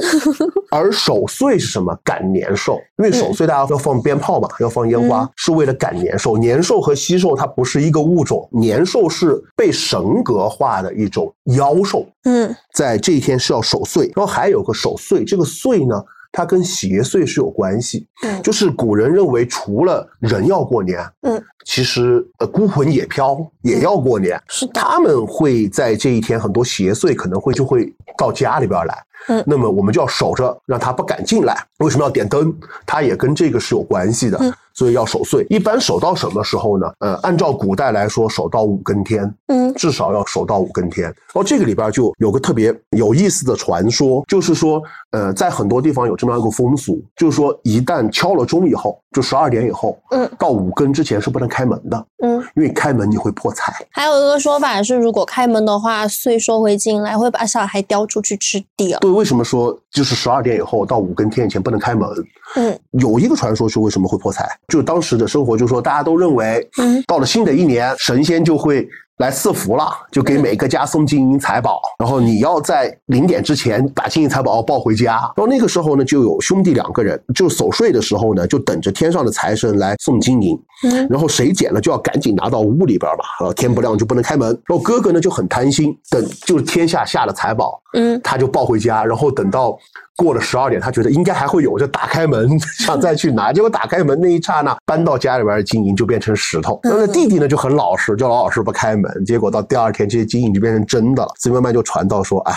[0.71, 1.97] 而守岁是什么？
[2.05, 6.37] 赶年兽，因为守岁大家要放鞭炮嘛，要放烟花，嗯是为了赶年兽。
[6.37, 14.13] 年兽和西兽它不是一个物种，年兽是被神格化的一种妖兽，嗯在这一天是要守岁。
[14.15, 16.03] 然后还有个守岁，这个岁呢，
[16.33, 18.07] 它跟邪祟是有关系。
[18.23, 24.41] 嗯就是古人认为，除了人要过年，嗯，其实呃孤魂野飘也要过年。
[24.49, 31.57] 是的，他们会在这一天，很多邪祟可能会就会到家里边来，嗯那么我们就要守着，让他不敢进来。
[31.79, 32.55] 为什么要点灯？
[32.87, 35.45] 它也跟这个是有关系的，嗯所以要守岁。
[35.51, 36.91] 一般守到什么时候呢？
[37.01, 41.05] 呃，按照古代来说，守到五更天，嗯至少要守到五更天。
[41.05, 52.41] 然后这个里边就有个特别有意思的传说，就是说，呃，在很多地方有这么样一个风俗，就是说一旦敲了钟以后，就十二点以后，嗯，到五更之前是不能开门的，嗯。
[52.57, 53.73] 因为开门你会破财。
[53.91, 58.99] 还有一个说法是，如果开门的话，岁兽会进来，会把小孩叼出去吃掉。
[58.99, 62.09] 对，为什么说就是十二点以后到五更天以前不能开门？
[62.57, 64.49] 嗯有一个传说是为什么会破财？
[64.69, 68.89] 就当时的生活，就是说大家都认为，嗯到了新的一年，神仙就会
[69.21, 75.13] 来赐福了，就给每个家送金银财宝，然后你要在零点之前把金银财宝抱回家。
[75.37, 84.49] 然后那个时候呢，就有兄弟两个人，就守岁的时候呢，就等着天上的财神来送金银，嗯然后谁捡了就要赶紧拿到屋里边嘛，呃，天不亮就不能开门。
[84.67, 89.77] 然后哥哥呢就很贪心，等就是天下下了财宝，嗯他就抱回家，然后等到
[90.17, 96.81] 过了十二点，他觉得应该还会有，就打开门 想再去拿，结果打开门那一刹那，搬到家里边的金银就变成石头。
[96.85, 101.33] 那那弟弟呢就很老实，就老老实不开门，结果到第二天这些金银就变成真的了。
[101.39, 102.55] 所以慢慢就传到说，啊，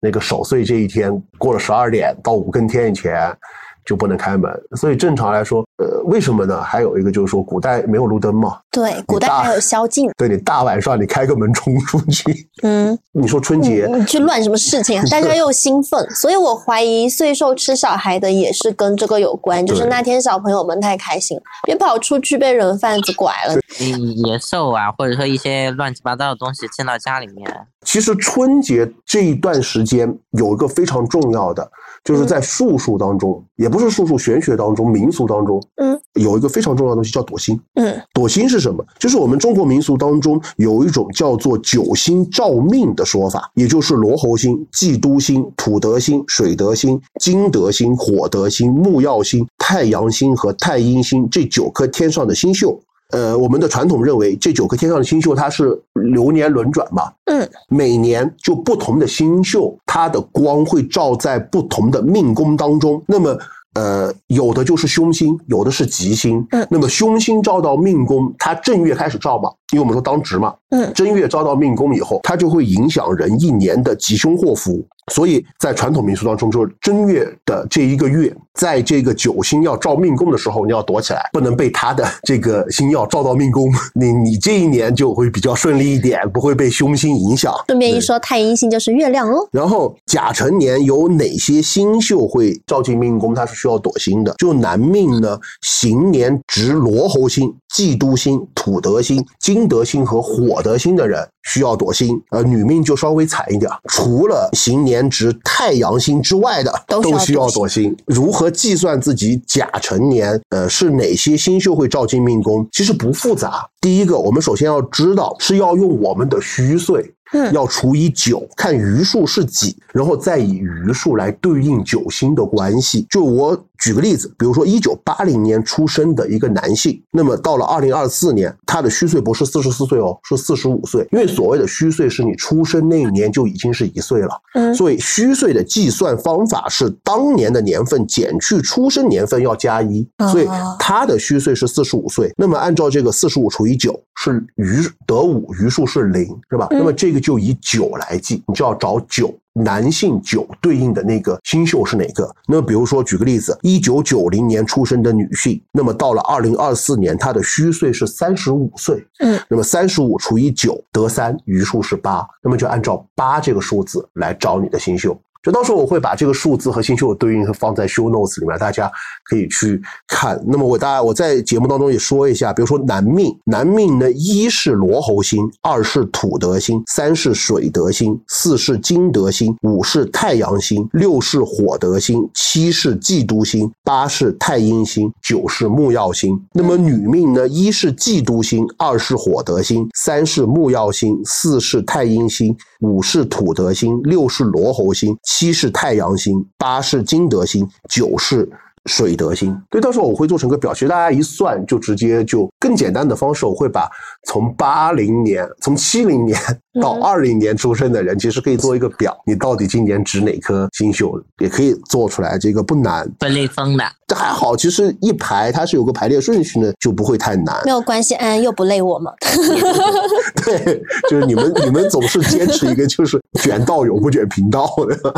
[0.00, 3.36] 那个守岁这一天过了十二点到五更天以前。
[3.84, 6.62] 就不能开门，所以正常来说，呃，为什么呢？
[6.62, 10.10] 还有一个就是说，古代没有路灯嘛，对，古代还有宵禁。
[10.16, 15.04] 对你大晚上你开个门冲出去，嗯，你说春节你你去乱什么事情啊？
[15.10, 23.54] 大家又兴奋，所以我怀疑岁兽吃小孩的也是跟这个有关，就是那天小朋友们太开心，别跑出去被人贩子拐了。
[23.78, 27.50] 野兽啊，或者说一些乱七八糟的东西进到家里面，
[27.84, 31.68] 其实春节这一段时间有一个非常重要的，
[32.04, 37.58] 就是在术数当中，也不是术数玄学当中，民俗当中，嗯，有一个非常重要的东西叫躲星。
[37.74, 38.84] 嗯躲星是什么？
[38.98, 52.80] 就是我们中国民俗当中有一种叫做九星照命的说法，也就是罗侯星、忌都星、土德星、水德星、金德星、火德星、木曜星、太阳星和太阴星这九颗天上的星宿。
[53.12, 63.02] 呃，我们的传统认为这九颗天上的星宿它是流年轮转嘛，嗯每年就不同的星宿，它的光会照在不同的命宫当中。
[63.06, 63.38] 那么，
[63.74, 66.44] 呃，有的就是凶星，有的是吉星。
[66.50, 74.82] 嗯那么凶星照到命宫，它正月开始照嘛，因为我们说当值嘛，嗯正月照到命宫以后，它就会影响人一年的吉凶祸福。
[75.12, 83.68] 所以在传统民俗当中，就是正月的这一个月，在这个九星要照命宫的时候，你要躲起来，不能被他的这个星耀照到命宫，
[83.98, 87.52] 你你这一年就会比较顺利一点，不会被凶星影响。
[87.66, 89.46] 顺便一说，太阴星就是月亮哦。
[89.50, 93.34] 然后甲辰年有哪些星宿会照进命宫？
[93.34, 94.32] 它是需要躲星的。
[94.38, 102.20] 就男命呢，行年值罗侯星、忌妒星、土德星、金德星和火德星的人需要躲星。
[102.30, 107.96] 呃，女命就稍微惨一点，除了行年值太阳星之外的都需要躲星。
[108.06, 110.40] 如何计算自己甲辰年？
[110.50, 112.66] 呃，是哪些星宿会照进命宫？
[112.72, 113.66] 其实不复杂。
[113.80, 117.14] 第一个，我们首先要知道是要用我们的虚岁。
[117.34, 123.06] 嗯要除以九，看余数是几，然后再以余数来对应九星的关系。
[123.08, 131.04] 就我举个例子，比如说一九八零年出生的一个男性，那么到了二零二四年，他的虚岁不是四十四岁哦，是四十五岁。
[131.10, 142.32] 因为所谓的虚岁是你出生那一年就已经是一岁了，嗯所以虚岁的计算方法是当年的年份减去出生年份要加一，所以哦他的虚岁是四十五岁。
[142.36, 146.68] 那么按照这个四十五除以九是余得五，余数是零，是吧？
[146.70, 149.34] 嗯那么这个就以九来计，你就要找九。
[149.54, 152.34] 男性九对应的那个星宿是哪个？
[152.46, 165.20] 那么比如说举个例子，一九九零年出生的女性，那么到了二零二四年，她的虚岁是三十五岁，嗯，那么三十五除以九得三，余数是八，那么就按照八这个数字来找你的星宿。
[165.42, 168.90] 就到时候我会把这个数字和星宿的对应放在 show notes 里面，大家
[169.24, 170.40] 可以去看。
[170.46, 186.40] 那么我大家我在节目当中也说一下，比如说男命，男命呢一是罗侯星，二是土德星，三是水德星，四是金德星，五是太阳星，六是火德星，七是嫉妒星，八是太阴星，九是木曜星。
[186.52, 198.46] 那么女命呢，一是嫉妒星，二是火德星，三是木曜星，四是太阴星，五是土德星，六是罗侯星，七是太阳星，八是金德星，九是。
[198.86, 203.88] 水德星，对，到时候我会做成个表，其实大家一算就直接就更简单的方式，我会把
[204.26, 206.36] 从八零年、从七零年
[206.80, 213.08] 到二零年出生的人，其实可以做一个表，你到底今年值哪颗星宿，也可以做出来，这个不难。
[213.20, 217.62] 会类风的，这还好，其实一排它是有个排列顺序呢，就不会太难。
[217.64, 219.12] 没有关系，安安又不累我嘛。
[220.44, 225.14] 对，就是你们你们总是坚持一个就是卷道永不卷贫道的。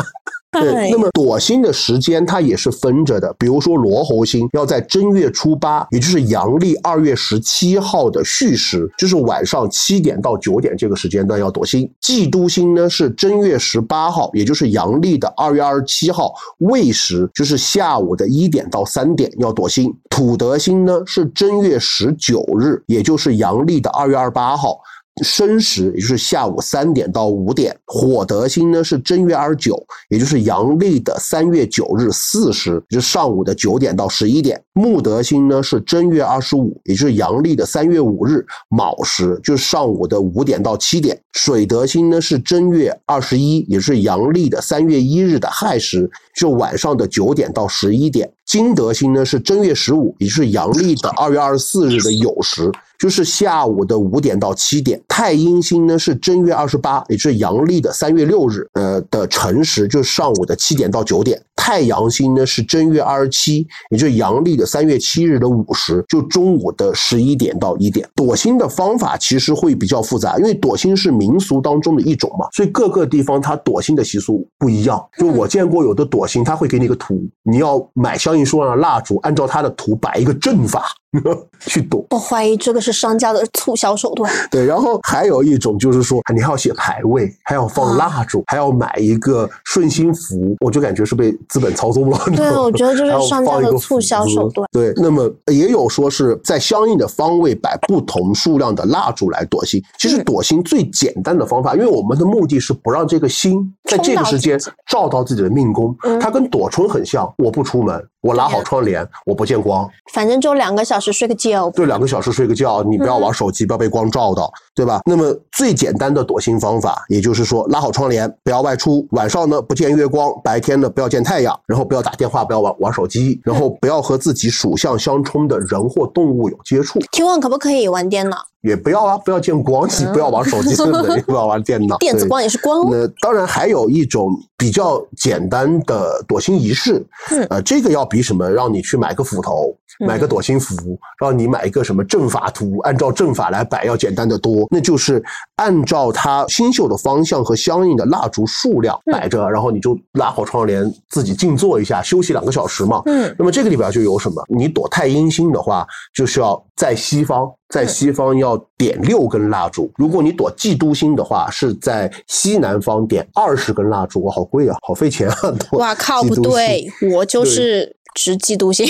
[0.61, 11.89] 对，那么躲星的时间它也是分着的，比如说罗侯星要在正月初八，也就是阳历二月十七号的戌时，就是晚上七点到九点这个时间段要躲星。
[12.01, 19.93] 嫉妒星呢是正月十八号，也就是阳历的二月二十七号未时，就是下午的一点到三点要躲星。
[20.09, 24.77] 土德星呢是正月十九日，也就是阳历的二月二十八号。
[25.23, 52.71] 申时，也就是下午三点到五点；火德星呢是正月二十九，也就是阳历的三月九日巳时，就是上午的九点到十一点；木德星呢是正月二十五，也就是阳历的三月五日卯时，就是上午的五点到七点；水德星呢是正月二十一，也就是阳历的三月一日的亥时，就晚上的九点到十一点；金德星呢是正月十五，也就是阳历的二月二十四日的酉时。
[52.97, 61.39] 就是下午的五点到七点，太阴星呢是正月二十八，也就是阳历的三月六日，呃的辰时，就是上午的七点到九点。
[61.57, 68.07] 太阳星呢是正月二十七，也就是阳历的三月七日的午时，就中午的十一点到一点。
[68.15, 75.03] 躲星的方法其实会比较复杂，因为躲星是民俗当中的一种嘛，所以各个地方它躲星的习俗不一样。
[75.17, 80.85] 就我见过有的躲星，他会给你个图，你要买香印书上的蜡烛，按照他的图摆一个阵法。
[81.65, 82.05] 去躲。
[82.11, 84.31] 我怀疑这个是商家的促销手段。
[84.51, 92.19] 对，然后还有一种就是说，你还要写排位，还要放蜡烛，还要买一个顺心符，我就感觉是被资本操纵了。
[92.35, 94.67] 对，我觉得这是商家的促销手段。
[94.71, 99.81] 对，那么也有说是在相应的方位摆不同数量的蜡烛来躲星。
[99.97, 107.25] 其实躲星最简单的方法，因为我们的目的是不让这个星在这个时间照到自己的命宫，它跟躲春很像。
[107.37, 111.69] 我不出门，我拉好窗帘，我不见光，反正就两个小时睡个觉。
[111.71, 115.01] 对，两个小时睡个觉，你不要玩手机，不要被光照到，对吧？
[115.05, 126.99] 那么最简单的躲星方法，也就是说拉好窗帘，不要外出，晚上呢不见月光，白天呢不要见太阳，然后不要打电话，不要玩玩手机，然后不要和自己属相相冲的人或动物有接触。
[127.11, 128.37] 提问可不可以玩电脑？
[128.65, 131.97] 也不要啊，不要见光，你 不要玩手机， 对不要玩电脑。
[131.99, 132.89] 电子光也是光。
[132.89, 137.05] 那当然还有一种比较简单的躲星仪式，
[137.49, 140.75] 呃，这个要比什么让你去买个斧头，买个躲星符，
[141.19, 144.67] 让你买一个什么阵法图，按照阵法来摆要简单的多。
[144.71, 145.23] 那就是
[145.57, 153.01] 按照它星宿的方向和相应的蜡烛数量摆着，然后你就拉好窗帘，自己静坐一下，休息两个小时嘛。
[153.05, 153.33] 嗯。
[153.37, 154.43] 那么这个里边就有什么？
[154.47, 155.85] 你躲太阴星的话，
[156.15, 157.51] 就是要在西方。
[157.67, 164.23] 在西方要点六根蜡烛，如果你躲嫉妒星的话，是在西南方点二十根蜡烛。
[164.23, 165.35] 哇，好贵啊，好费钱啊！
[165.73, 168.87] 哇靠，不对，我就是值嫉妒星，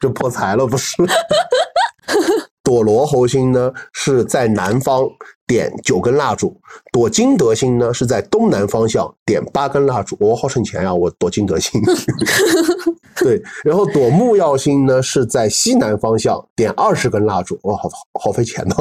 [0.00, 0.96] 就 破财了，不是？
[2.68, 5.08] 躲罗侯星呢，是在南方
[5.46, 6.48] 点九根蜡烛；
[6.92, 10.14] 躲金德星呢，是在东南方向点八根蜡烛。
[10.20, 11.80] 我好省钱呀，我躲金德星。
[13.16, 17.58] 对，然后躲木曜星呢，是在西南方向点二十根蜡烛。
[17.62, 17.88] 哇，好
[18.20, 18.76] 好费钱 呢，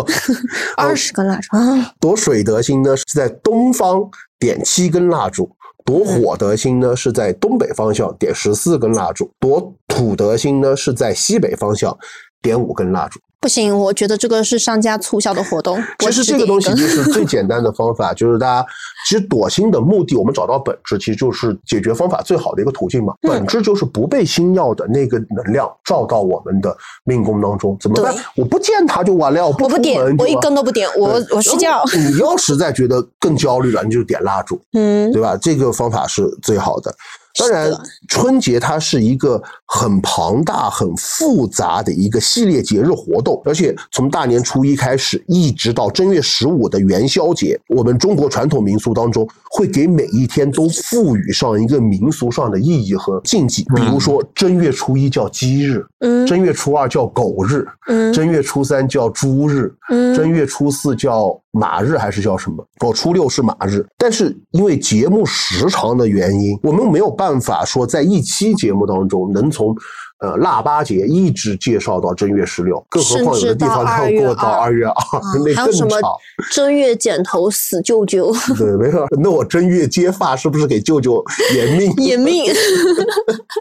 [0.75, 1.93] 二十根蜡烛啊！
[1.97, 4.03] 躲水德星呢，是在东方
[4.37, 5.45] 点七根蜡烛；
[5.85, 11.97] 躲火德星呢，是在东北方向点十四根蜡烛；躲土德星呢，是在西北方向
[12.41, 13.21] 点五根蜡烛。
[13.39, 15.81] 不行，我觉得这个是商家促销的活动。
[15.99, 18.67] 其实这个东西就是最简单的方法，就是大家
[19.07, 23.13] 其实躲星的目的，我们找到本质，其实就是解决方法最好的一个途径嘛。
[23.21, 26.75] 本质就是不被星耀的那个能量照到我们的
[27.05, 28.13] 命宫当中，怎么办？
[28.35, 31.83] 我不见它就完了，我不点，我一根都不点，我我睡觉。
[31.95, 35.37] 你要实在觉得更焦虑了，你就点蜡烛， 嗯，对吧？
[35.39, 36.93] 这个方法是最好的。
[37.37, 37.71] 当然，
[38.07, 53.63] 春节它是一个很庞大、很复杂的一个系列节日活动，而且从大年初一开始，一直到正月十五的元宵节，我们中国传统民俗当中会给每一天都赋予上一个民俗上的意义和禁忌。
[53.75, 56.25] 比如说，正月初一叫鸡日，嗯。
[56.25, 58.11] 正月初二叫狗日，嗯。
[58.13, 60.15] 正月初三叫猪日，嗯。
[60.15, 62.65] 正嗯，月初四叫马日还是叫什么？
[62.85, 63.85] 我，初六是马日。
[63.97, 69.75] 但是因为节目时长的原因，我们没有办法说在一期节目当中能从
[70.19, 76.11] 呃腊八节一直介绍到正月十六，更何况有的地方要过到二月二，啊 那更还有什么长。
[76.51, 79.05] 正月剪头死舅舅， 对，没错。
[79.21, 81.23] 那我正月接发是不是给舅舅
[81.55, 81.93] 延命？
[81.97, 82.51] 延命。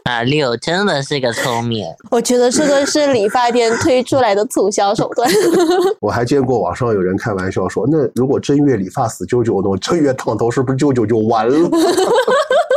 [0.03, 1.85] 啊，六真的是个聪明。
[2.09, 5.29] 我觉得这个是理发店推出来的促销手段。
[5.99, 11.69] 我还见过网上有人开玩笑说，那如果正月理发死舅舅，那我正月烫头是不是舅舅就完了？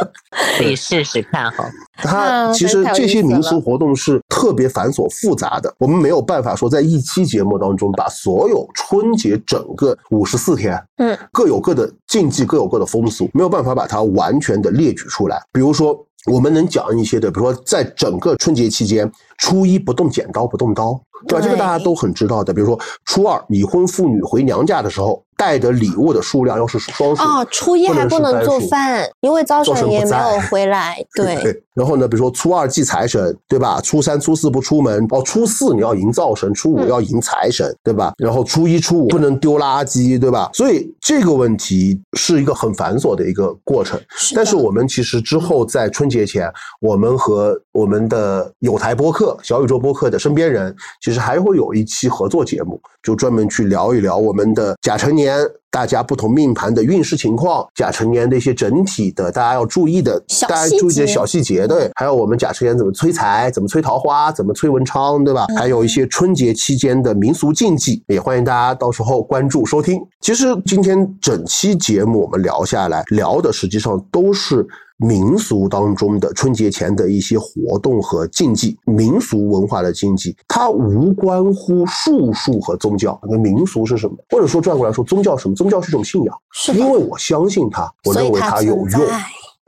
[0.59, 1.64] 可以试试看哈。
[2.03, 15.40] 它啊其实这些民俗活动是特别繁琐复杂的，我们没有办法说在一期节目当中把所有春节整个五十四天，嗯，各有各的禁忌，各有各的风俗，没有办法把它完全的列举出来。
[15.53, 15.94] 比如说，
[16.26, 21.44] 我们能讲一些的，比如说在整个春节期间，初一不动剪刀，不动刀，对吧？
[21.44, 22.55] 这个大家都很知道的。
[22.55, 27.23] 比如说初二已婚妇女回娘家的时候，带的礼物的数量要是双数。
[27.23, 31.03] 哦，初一还不能做饭，因为灶灶神神爷没有回来。
[31.17, 33.81] 对，对，然后呢，比如说初二祭财神，对吧？
[33.81, 38.12] 初三、初四不出门，哦，初四你要迎灶神，初五嗯要迎财神，对吧？
[38.19, 40.51] 然后初一、初五不能丢垃圾，对吧？
[40.52, 43.98] 所以这个问题是一个很繁琐的一个过程。
[44.11, 46.52] 是但是我们其实之后在春节前，
[46.82, 55.40] 我们和我们的有台播客、小宇宙播客的身边人，其实还会有一期合作节目，就专门去聊一聊我们的甲辰年。
[55.70, 65.47] 大家不同命盘的运势情况，甲辰年的一些整体的大家要注意的，大家注意些小细节，对，还有我们甲辰年怎么催财，怎么催桃花，怎么催文昌，对吧？
[65.56, 70.01] 还有一些春节期间的民俗禁忌，也欢迎大家到时候关注收听。
[70.20, 74.66] 其实今天整期节目我们聊下来，聊的实际上都是。
[75.01, 83.18] 民俗当中的春节前的一些活动和禁忌，民俗文化的禁忌，它无关乎术数和宗教。
[83.22, 84.14] 那民俗是什么？
[84.28, 85.55] 或者说转过来说，宗教是什么？
[85.55, 89.01] 宗教是一种信仰，是因为我相信它，我认为它有用。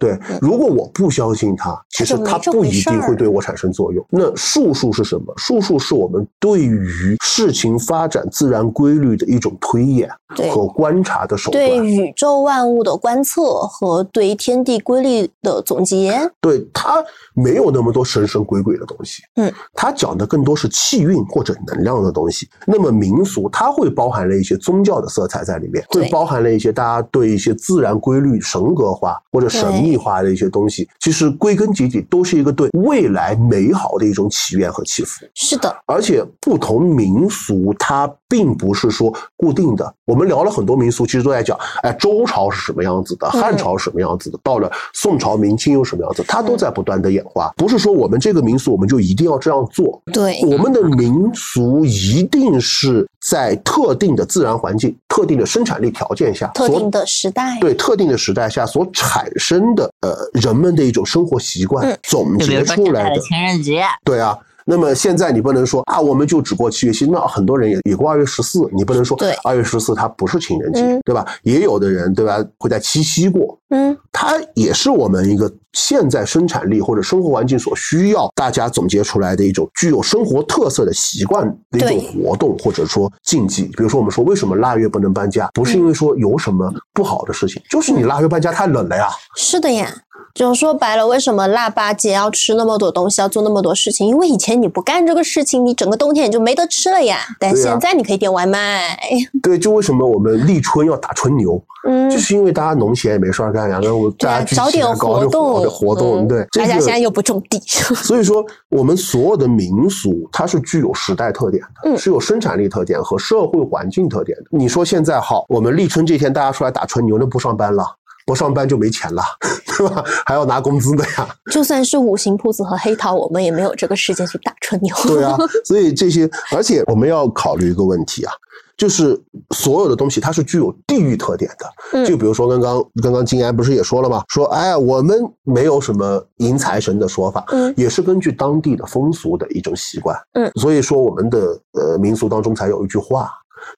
[0.03, 4.05] 对，如果我不相信它，其实它不一定会对我产生作用。
[4.11, 5.33] 那术数是什么？
[5.37, 10.11] 术数是我们对于事情发展自然规律的一种推演
[10.51, 11.65] 和观察的手段。
[11.65, 17.03] 对宇宙万物的观测和对天地规律的总结，对它
[17.35, 22.49] 没有那么多神神鬼鬼的东西，嗯，它讲的更多是气运或者能量的东西。
[22.67, 30.89] 那么民俗它会包含了一些宗教的色彩在里面，会包含了一些大家对一些自然规律神格化或者神秘化的一些东西。
[31.01, 35.25] 其实归根结底都是一个对未来美好的一种祈愿和祈福。
[35.35, 39.95] 是的，而且不同民俗它并不是说固定的。
[40.07, 47.53] 我们聊了很多民俗，其实都在讲，哎，周朝是什么样子的，嗯汉朝是什么样子的，到了宋朝、明清又什么样子，它都在不断的演化。
[47.57, 63.21] 不是说我们这个民俗我们就一定要这样做，对，我们的民俗一定是在特定的自然环境、特定的生产力条件下特定的时代，对特定的时代下所产生的呃人们的一种生活习惯嗯总结出来的。
[63.21, 71.27] 情人节，对啊，那么现在你不能说啊，我们就只过七月七，那很多人也也过二月十四，你不能说对二月十四它不是情人节，嗯对吧？
[71.43, 83.65] 也有的人对吧会在七夕过，嗯，它也是我们一个现在生产力或者生活环境所需要，大家总结出来的一种具有生活特色的习惯的一种活动或者说禁忌。
[83.65, 89.09] 比如说我们说为什么腊月不能搬家，不是因为说有什么不好的事情，就是你腊月搬家太冷了呀。
[89.37, 89.89] 是的呀。
[90.35, 94.07] 就说白了，为什么腊八节要吃那么多东西，要做那么多事情？
[94.07, 97.19] 因为以前你不干这个事情，你整个冬天你就没得吃了呀。
[97.39, 98.99] 但现在你可以点外卖，
[99.43, 107.61] 对，就为什么我们立春要打春牛，嗯就，是因为大家农闲也没事儿干呀，然后大家聚找点起来搞点动，活活动，嗯对，大家现在又不种地，
[107.95, 114.45] 所以说，我们所有的民俗，它是具有时代特点的，嗯是有生产力特点和社会环境特点的。
[114.51, 117.85] 你说现在好，我们立春这天大家出来打春牛，那不上班了，
[118.33, 119.23] 不上班就没钱了，
[119.77, 120.03] 对吧？
[120.25, 124.95] 还要拿工资的呀，就算是五行铺子和黑桃，我们也没有这个时间去打春牛。
[125.07, 125.37] 对啊。
[125.67, 128.33] 所以这些，而且我们要考虑一个问题啊。
[128.75, 129.21] 就是
[129.55, 131.67] 所有的东西，它是具有地域特点的。
[131.93, 134.25] 嗯就比如说刚刚刚刚金安不是也说了吗？
[134.29, 140.17] 说哎，我们没有什么迎财神的说法，嗯也是根据当地的风俗的一种习惯。
[140.33, 141.39] 嗯所以说我们的
[141.73, 143.31] 呃民俗当中才有一句话，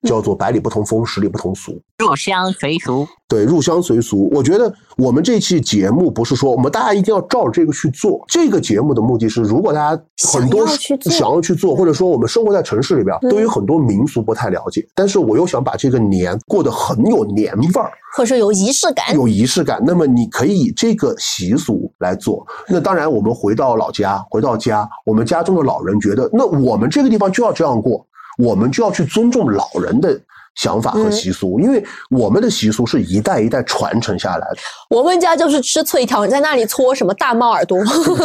[0.03, 1.81] 叫做百里不同风，十里不同俗。
[1.99, 4.29] 入乡随俗，对，入乡随俗。
[4.33, 8.25] 我觉得我们这期节目不是说我们大家一定要照着这个去做。
[8.29, 17.93] 这个节目的目的是，如果大家很多想要去做想要去做，或者说我们生活在城市里边，嗯对于很多民俗不太了解，但是我又想把这个年过得很有年味儿。
[18.17, 19.13] 或者说有仪式感。
[19.15, 22.47] 有仪式感，那么你可以以这个习俗来做。
[22.69, 28.07] 那当然，我们回到老家，回到家，我们家中的老人觉得，那我们这个地方就要这样过，
[28.39, 30.21] 我们就要去尊重老人的
[30.57, 34.57] 想法和习俗，因为我们的习俗是一代一代传承下来的。
[34.89, 37.79] 我们家就是吃脆条，你在那里搓什么大猫耳朵？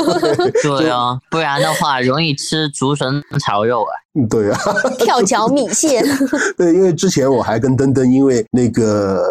[0.61, 3.91] 对啊，不然的话容易吃竹笋炒肉啊。
[4.15, 4.60] 嗯对啊，
[4.98, 6.03] 跳 脚米线，
[6.57, 9.23] 对，因为之前我还跟登登因为那个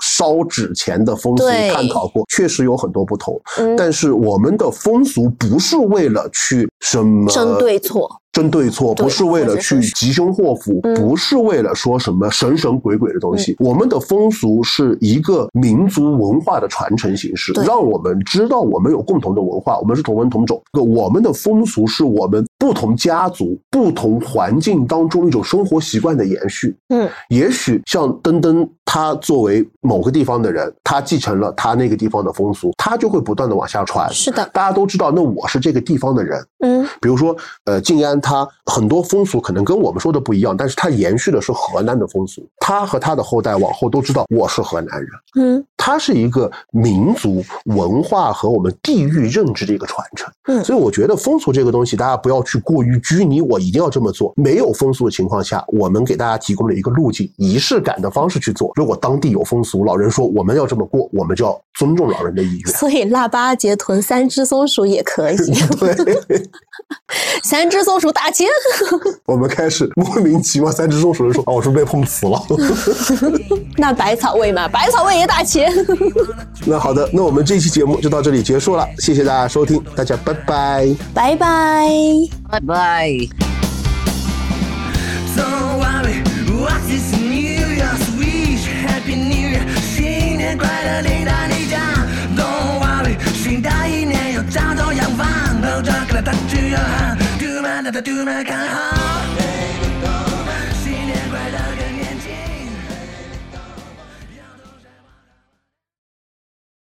[0.00, 1.44] 烧纸钱的风俗
[1.74, 3.38] 探讨过，确实有很多不同。
[3.58, 13.56] 嗯，但是我们的风俗不是为了去什么争对错，争对错，不是为了去吉凶祸福，嗯不是为了说什么神神鬼鬼的东西。
[13.58, 20.62] 我们的风俗是一个民族文化的传承形式，让我们知道我们有共同的文化，我们是同文同种。
[20.72, 26.76] 这个我们的风俗是我们不同家族、不同环境当中一种生活习惯的延续。
[26.90, 34.12] 嗯，也许像登登，他作为某个地方的人，他继承了他那个地方的风俗，他就会不断的往下传。
[34.12, 37.34] 是的，大家都知道，那我是这个地方的人，嗯，比如说，
[37.64, 42.46] 呃，静安他很多风俗可能跟我们说的不一样，但是他延续的是河南的风俗。
[42.58, 45.08] 他和他的后代往后都知道我是河南人，
[45.40, 50.30] 嗯他是一个民族文化和我们地域认知的一个传承。
[50.44, 54.32] 嗯所以我觉得风俗这个东西，大家不要去过于拘泥，我一定要这么做。
[54.36, 58.72] 没有风俗的情况下，我们给大家提供了一个路径，仪式感的方式去做。
[58.74, 62.74] 如果当地有风俗，老人说我们要这么过，我们就要尊重老人的意愿。
[62.74, 65.36] 所以腊八节囤三只松鼠也可以，
[65.78, 66.42] 对。
[67.44, 68.46] 三只松鼠打钱。
[69.26, 72.42] 我们开始莫名其妙，三只松鼠人说：“啊，我是不是被碰瓷了。
[73.76, 75.72] 那百草味嘛，百草味也打钱。
[76.66, 80.96] 那好的，那我们这期节目就到这里结束了，谢谢大家收听，大家拜拜。
[81.14, 82.39] 拜拜。
[82.50, 83.08] 拜拜。
[85.36, 86.20] Don't worry,
[86.50, 88.66] what is New Year's wish?
[88.84, 91.78] Happy New Year，新年快乐，你大你家。
[92.36, 95.28] Don't worry，新的一年要朝朝阳光，
[95.62, 99.29] 抱着个大太阳，嘟嘛哒哒嘟嘛刚好。